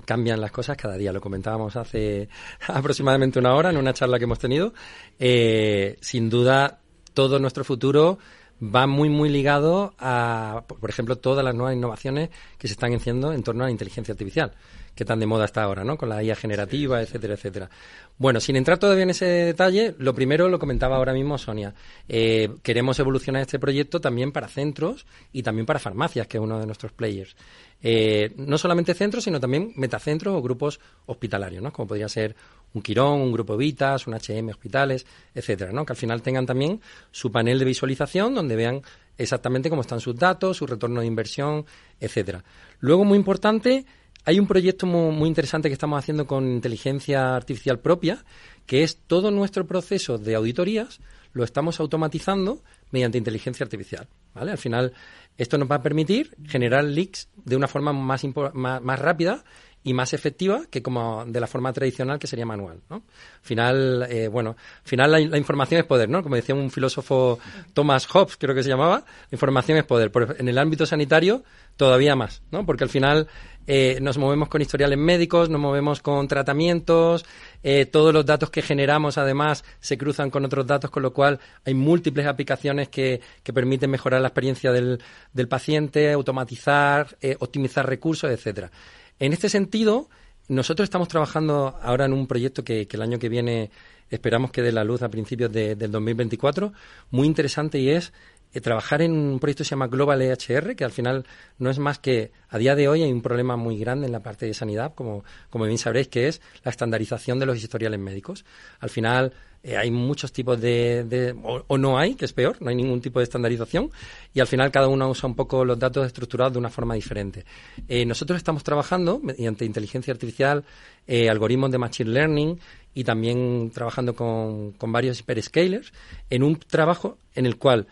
[0.04, 1.12] cambian las cosas cada día.
[1.12, 2.28] Lo comentábamos hace
[2.66, 4.74] aproximadamente una hora en una charla que hemos tenido.
[5.18, 6.80] Eh, sin duda,
[7.18, 8.20] todo nuestro futuro
[8.62, 13.32] va muy, muy ligado a, por ejemplo, todas las nuevas innovaciones que se están haciendo
[13.32, 14.52] en torno a la inteligencia artificial,
[14.94, 15.98] que tan de moda está ahora, ¿no?
[15.98, 17.70] Con la IA generativa, etcétera, etcétera.
[18.18, 21.74] Bueno, sin entrar todavía en ese detalle, lo primero lo comentaba ahora mismo Sonia.
[22.08, 26.60] Eh, queremos evolucionar este proyecto también para centros y también para farmacias, que es uno
[26.60, 27.34] de nuestros players.
[27.82, 31.72] Eh, no solamente centros, sino también metacentros o grupos hospitalarios, ¿no?
[31.72, 32.36] Como podría ser
[32.74, 35.84] un Quirón, un Grupo Vitas, un HM Hospitales, etcétera, ¿no?
[35.84, 38.82] Que al final tengan también su panel de visualización donde vean
[39.16, 41.66] exactamente cómo están sus datos, su retorno de inversión,
[42.00, 42.44] etcétera.
[42.80, 43.84] Luego, muy importante,
[44.24, 48.24] hay un proyecto muy, interesante que estamos haciendo con inteligencia artificial propia,
[48.66, 51.00] que es todo nuestro proceso de auditorías
[51.32, 54.08] lo estamos automatizando mediante inteligencia artificial.
[54.34, 54.50] ¿vale?
[54.50, 54.92] Al final,
[55.36, 59.44] esto nos va a permitir generar leaks de una forma más, más, rápida
[59.84, 62.80] y más efectiva que como de la forma tradicional que sería manual.
[62.90, 62.96] ¿no?
[62.96, 66.22] Al final, eh, bueno, final la, información es poder, ¿no?
[66.22, 67.38] Como decía un filósofo
[67.74, 70.10] Thomas Hobbes, creo que se llamaba, la información es poder.
[70.38, 71.42] En el ámbito sanitario,
[71.76, 72.66] todavía más, ¿no?
[72.66, 73.28] Porque al final
[73.70, 77.26] eh, nos movemos con historiales médicos, nos movemos con tratamientos,
[77.62, 81.38] eh, todos los datos que generamos además se cruzan con otros datos, con lo cual
[81.66, 85.02] hay múltiples aplicaciones que, que permiten mejorar la experiencia del,
[85.34, 88.70] del paciente, automatizar, eh, optimizar recursos, etcétera.
[89.18, 90.08] En este sentido,
[90.48, 93.70] nosotros estamos trabajando ahora en un proyecto que, el año que viene
[94.10, 96.72] esperamos que dé la luz a principios de, del 2024,
[97.10, 98.12] muy interesante y es
[98.54, 101.26] eh, trabajar en un proyecto que se llama Global EHR, que al final
[101.58, 104.22] no es más que a día de hoy hay un problema muy grande en la
[104.22, 108.46] parte de sanidad, como, como bien sabréis, que es la estandarización de los historiales médicos.
[108.80, 112.76] Al final eh, hay muchos tipos de, o, no hay, que es peor, no hay
[112.76, 113.90] ningún tipo de estandarización
[114.34, 117.44] y al final cada uno usa un poco los datos estructurados de una forma diferente.
[117.88, 120.64] Eh, nosotros estamos trabajando mediante inteligencia artificial,
[121.08, 122.60] algoritmos de machine learning
[122.92, 125.92] y también trabajando con, con varios hyperscalers
[126.28, 127.86] en un trabajo en el cual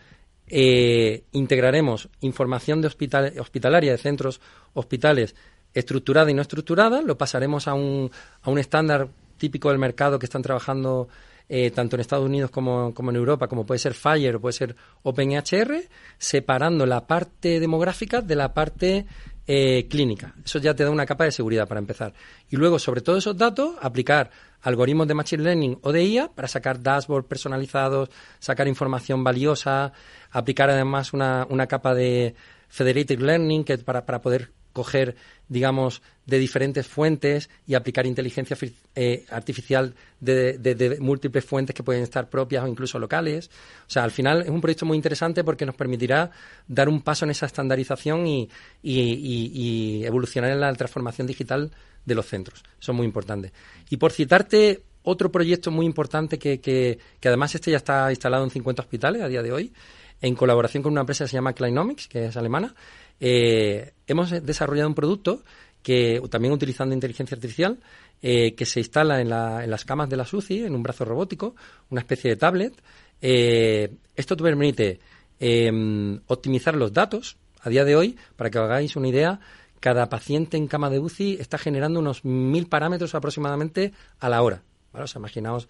[0.49, 4.39] eh, integraremos información de hospital, hospitalaria de centros
[4.73, 5.35] hospitales
[5.73, 8.09] estructurada y no estructurada, lo pasaremos a un,
[8.41, 11.09] a un estándar típico del mercado que están trabajando
[11.49, 14.53] eh, tanto en Estados Unidos como, como, en Europa, como puede ser Fire o puede
[14.53, 15.87] ser OpenEHR,
[16.17, 19.05] separando la parte demográfica de la parte
[19.47, 20.35] eh, clínica.
[20.43, 22.13] Eso ya te da una capa de seguridad para empezar.
[22.49, 24.29] Y luego, sobre todos esos datos, aplicar
[24.61, 29.93] algoritmos de Machine Learning o de IA para sacar dashboards personalizados, sacar información valiosa,
[30.31, 32.35] aplicar además una, una capa de
[32.67, 35.15] Federated Learning que para, para poder coger,
[35.49, 38.55] digamos, de diferentes fuentes y aplicar inteligencia
[38.93, 43.49] eh, artificial de, múltiples fuentes que pueden estar propias o incluso locales.
[43.87, 46.29] O sea, al final es un proyecto muy interesante porque nos permitirá
[46.67, 48.49] dar un paso en esa estandarización y,
[48.83, 51.71] y, y, evolucionar en la transformación digital
[52.05, 52.63] de los centros.
[52.79, 53.51] Eso es muy importante.
[53.89, 58.43] Y por citarte otro proyecto muy importante que, que, que además este ya está instalado
[58.43, 59.73] en 50 hospitales a día de hoy,
[60.21, 62.73] en colaboración con una empresa que se llama Kleinomics, que es alemana,
[63.19, 65.43] eh, hemos desarrollado un producto
[65.83, 67.79] que también utilizando inteligencia artificial,
[68.21, 71.55] eh, que se instala en, las camas de la SUCI, en un brazo robótico,
[71.89, 72.73] una especie de tablet.
[73.21, 74.99] Eh, esto te permite
[75.39, 77.37] em, optimizar los datos.
[77.61, 79.39] A día de hoy, para que os hagáis una idea,
[79.79, 84.63] cada paciente en cama de UCI está generando unos mil parámetros aproximadamente a la hora.
[84.93, 85.05] ¿vale?
[85.05, 85.67] O imaginaos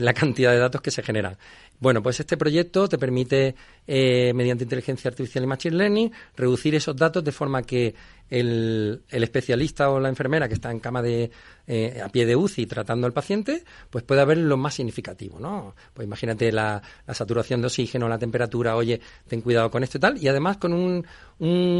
[0.00, 1.36] la cantidad de datos que se generan.
[1.78, 3.54] Bueno, pues este proyecto te permite,
[3.86, 7.94] eh, mediante inteligencia artificial y machine learning, reducir esos datos de forma que
[8.28, 11.30] el, especialista o la enfermera que está en cama de
[11.66, 15.74] eh, a pie de UCI tratando al paciente, pues pueda ver lo más significativo, ¿no?
[15.94, 20.18] Pues imagínate la, saturación de oxígeno, la temperatura, oye, ten cuidado con esto y tal,
[20.22, 21.06] y además con un,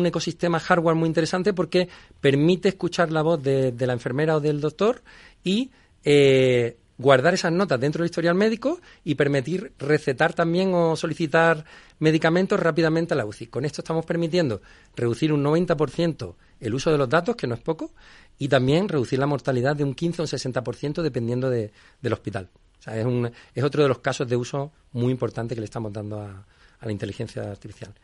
[0.06, 1.88] ecosistema hardware muy interesante porque
[2.20, 5.02] permite escuchar la voz de, de la enfermera o del doctor
[5.44, 5.70] y
[6.04, 11.64] eh, guardar esas notas dentro del historial médico y permitir recetar también o solicitar
[11.98, 13.46] medicamentos rápidamente a la UCI.
[13.46, 14.60] Con esto estamos permitiendo
[14.94, 17.92] reducir un 90% el uso de los datos, que no es poco,
[18.38, 21.72] y también reducir la mortalidad de un 15 o un 60% dependiendo de,
[22.02, 22.50] del hospital.
[22.78, 25.66] O sea, es, un, es otro de los casos de uso muy importante que le
[25.66, 26.44] estamos dando a,
[26.80, 27.94] a la inteligencia artificial.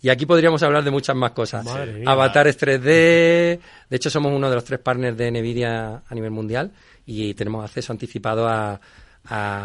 [0.00, 1.66] Y aquí podríamos hablar de muchas más cosas.
[2.06, 2.80] Avatares 3D.
[2.84, 6.70] De hecho, somos uno de los tres partners de NVIDIA a nivel mundial
[7.08, 8.78] y tenemos acceso anticipado a,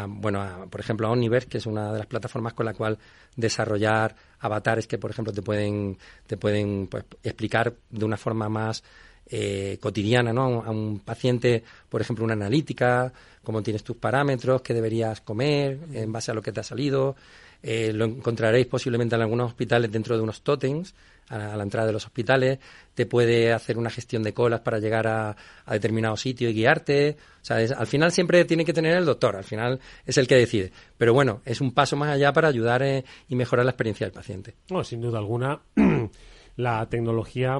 [0.07, 2.97] bueno, por ejemplo, a Omniverse, que es una de las plataformas con la cual
[3.35, 8.81] desarrollar avatares que, por ejemplo, te pueden, te pueden pues, explicar de una forma más
[9.29, 10.63] eh, cotidiana, ¿no?
[10.63, 13.11] A un paciente, por ejemplo, una analítica,
[13.43, 17.17] cómo tienes tus parámetros, qué deberías comer en base a lo que te ha salido.
[17.61, 20.93] Eh, lo encontraréis posiblemente en algunos hospitales dentro de unos totems
[21.29, 22.59] a, la entrada de los hospitales,
[22.93, 25.35] te puede hacer una gestión de colas para llegar a,
[25.69, 27.17] determinado sitio y guiarte.
[27.41, 30.35] O sea, al final siempre tiene que tener el doctor, al final es el que
[30.35, 30.71] decide.
[30.97, 34.13] Pero bueno, es un paso más allá para ayudar eh, y mejorar la experiencia del
[34.13, 34.55] paciente.
[34.69, 35.61] No, sin duda alguna,
[36.55, 37.59] la tecnología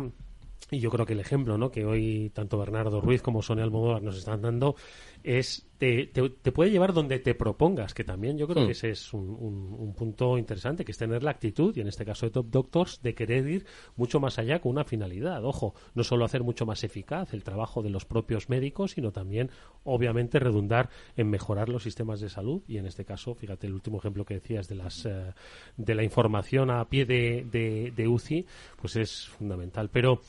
[0.74, 1.70] y yo creo que el ejemplo ¿no?
[1.70, 4.76] que hoy tanto Bernardo Ruiz como Sonia Almodóvar nos están dando
[5.24, 8.66] es te, te, puede llevar donde te propongas, que también yo creo mm.
[8.68, 9.30] que ese es un,
[9.78, 13.02] un, punto interesante, que es tener la actitud, y en este caso de Top Doctors,
[13.02, 13.66] de querer ir
[13.98, 15.44] mucho más allá con una finalidad.
[15.44, 19.50] Ojo, no solo hacer mucho más eficaz el trabajo de los propios médicos, sino también,
[19.84, 23.98] obviamente, redundar en mejorar los sistemas de salud, y en este caso, fíjate, el último
[23.98, 25.34] ejemplo que decías de, las, eh,
[25.76, 28.46] de la información a pie de, de, de UCI,
[28.80, 29.90] pues es fundamental.
[29.90, 30.22] Pero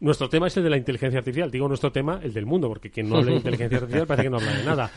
[0.00, 1.50] nuestro tema es el de la inteligencia artificial.
[1.50, 4.30] Digo nuestro tema, el del mundo, porque quien no habla de inteligencia artificial parece que
[4.30, 4.90] no habla de nada.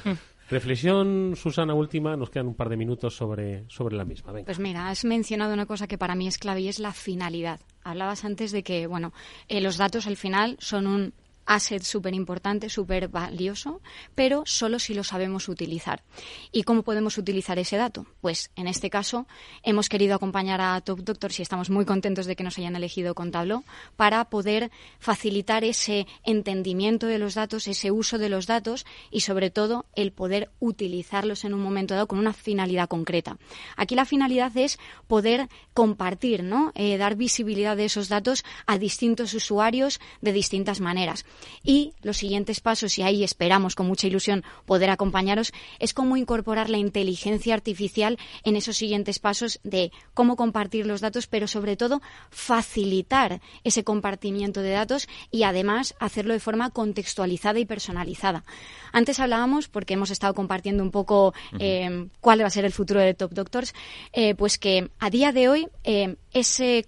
[0.49, 4.33] Reflexión, Susana, última, nos quedan un par de minutos sobre, sobre la misma.
[4.43, 7.61] Pues mira, has mencionado una cosa que para mí es clave y es la finalidad.
[7.83, 9.13] Hablabas antes de que, bueno,
[9.47, 11.13] eh, los datos al final son un
[11.45, 13.81] asset súper importante, súper valioso,
[14.15, 16.03] pero solo si lo sabemos utilizar.
[16.51, 18.05] ¿Y cómo podemos utilizar ese dato?
[18.21, 19.27] Pues en este caso
[19.63, 23.15] hemos querido acompañar a Top Doctors y estamos muy contentos de que nos hayan elegido
[23.15, 23.63] con Tableau
[23.95, 29.49] para poder facilitar ese entendimiento de los datos, ese uso de los datos y sobre
[29.49, 33.37] todo el poder utilizarlos en un momento dado con una finalidad concreta.
[33.75, 36.71] Aquí la finalidad es poder compartir, ¿no?
[36.75, 41.25] Eh, dar visibilidad de esos datos a distintos usuarios de distintas maneras.
[41.63, 46.69] Y los siguientes pasos, y ahí esperamos con mucha ilusión poder acompañaros, es cómo incorporar
[46.69, 52.01] la inteligencia artificial en esos siguientes pasos de cómo compartir los datos, pero sobre todo
[52.29, 58.43] facilitar ese compartimiento de datos y además hacerlo de forma contextualizada y personalizada.
[58.91, 62.99] Antes hablábamos, porque hemos estado compartiendo un poco eh, cuál va a ser el futuro
[62.99, 63.73] de Top Doctors,
[64.13, 66.85] eh, pues que a día de hoy eh, ese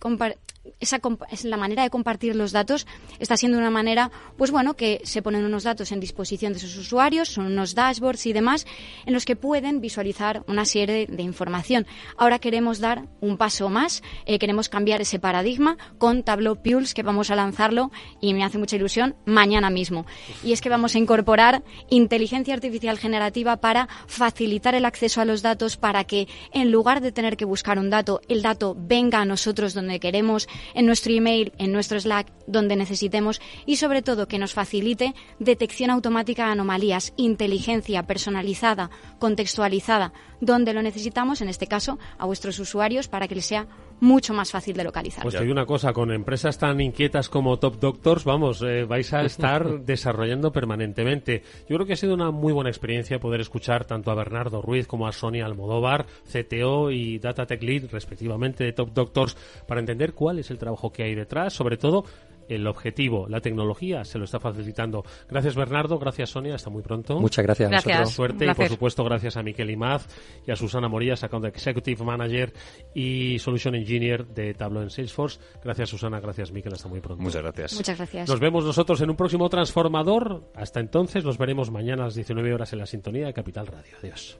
[0.79, 0.99] esa
[1.29, 2.87] es la manera de compartir los datos
[3.19, 6.77] está siendo una manera, pues bueno, que se ponen unos datos en disposición de sus
[6.77, 8.65] usuarios, son unos dashboards y demás,
[9.05, 11.85] en los que pueden visualizar una serie de información.
[12.17, 17.03] Ahora queremos dar un paso más, eh, queremos cambiar ese paradigma con Tableau Pulse, que
[17.03, 17.91] vamos a lanzarlo
[18.21, 20.05] y me hace mucha ilusión mañana mismo.
[20.43, 25.41] Y es que vamos a incorporar inteligencia artificial generativa para facilitar el acceso a los
[25.41, 29.25] datos para que en lugar de tener que buscar un dato, el dato venga a
[29.25, 34.39] nosotros donde queremos en nuestro email, en nuestro Slack, donde necesitemos y sobre todo que
[34.39, 38.89] nos facilite detección automática de anomalías, inteligencia personalizada,
[39.19, 43.67] contextualizada, donde lo necesitamos, en este caso, a vuestros usuarios para que les sea
[44.03, 45.23] mucho más fácil de localizar.
[45.23, 49.13] Pues te digo una cosa, con empresas tan inquietas como Top Doctors, vamos, eh, vais
[49.13, 51.43] a estar desarrollando permanentemente.
[51.69, 54.87] Yo creo que ha sido una muy buena experiencia poder escuchar tanto a Bernardo Ruiz
[54.87, 59.37] como a Sonia Almodóvar, CTO y Data Tech Lead, respectivamente, de Top Doctors,
[59.67, 62.05] para entender cuál es el trabajo que hay detrás, sobre todo
[62.47, 65.03] el objetivo, la tecnología se lo está facilitando.
[65.29, 67.19] Gracias Bernardo, gracias Sonia, hasta muy pronto.
[67.19, 68.11] Muchas gracias, gracias.
[68.11, 70.07] Suerte y por supuesto gracias a Miquel Imaz
[70.45, 72.53] y a Susana Morillas, Account Executive Manager
[72.93, 75.39] y Solution Engineer de Tableau en Salesforce.
[75.63, 77.23] Gracias Susana, gracias Miquel, hasta muy pronto.
[77.23, 77.75] Muchas gracias.
[77.75, 78.29] Muchas gracias.
[78.29, 80.51] Nos vemos nosotros en un próximo transformador.
[80.55, 83.95] Hasta entonces, nos veremos mañana a las 19 horas en la sintonía de Capital Radio.
[84.01, 84.39] Adiós.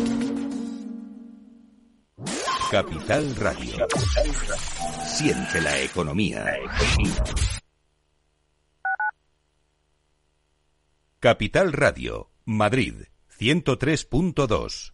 [2.71, 3.85] Capital Radio.
[5.05, 6.45] Siente la economía.
[11.19, 13.07] Capital Radio, Madrid,
[13.37, 14.93] 103.2.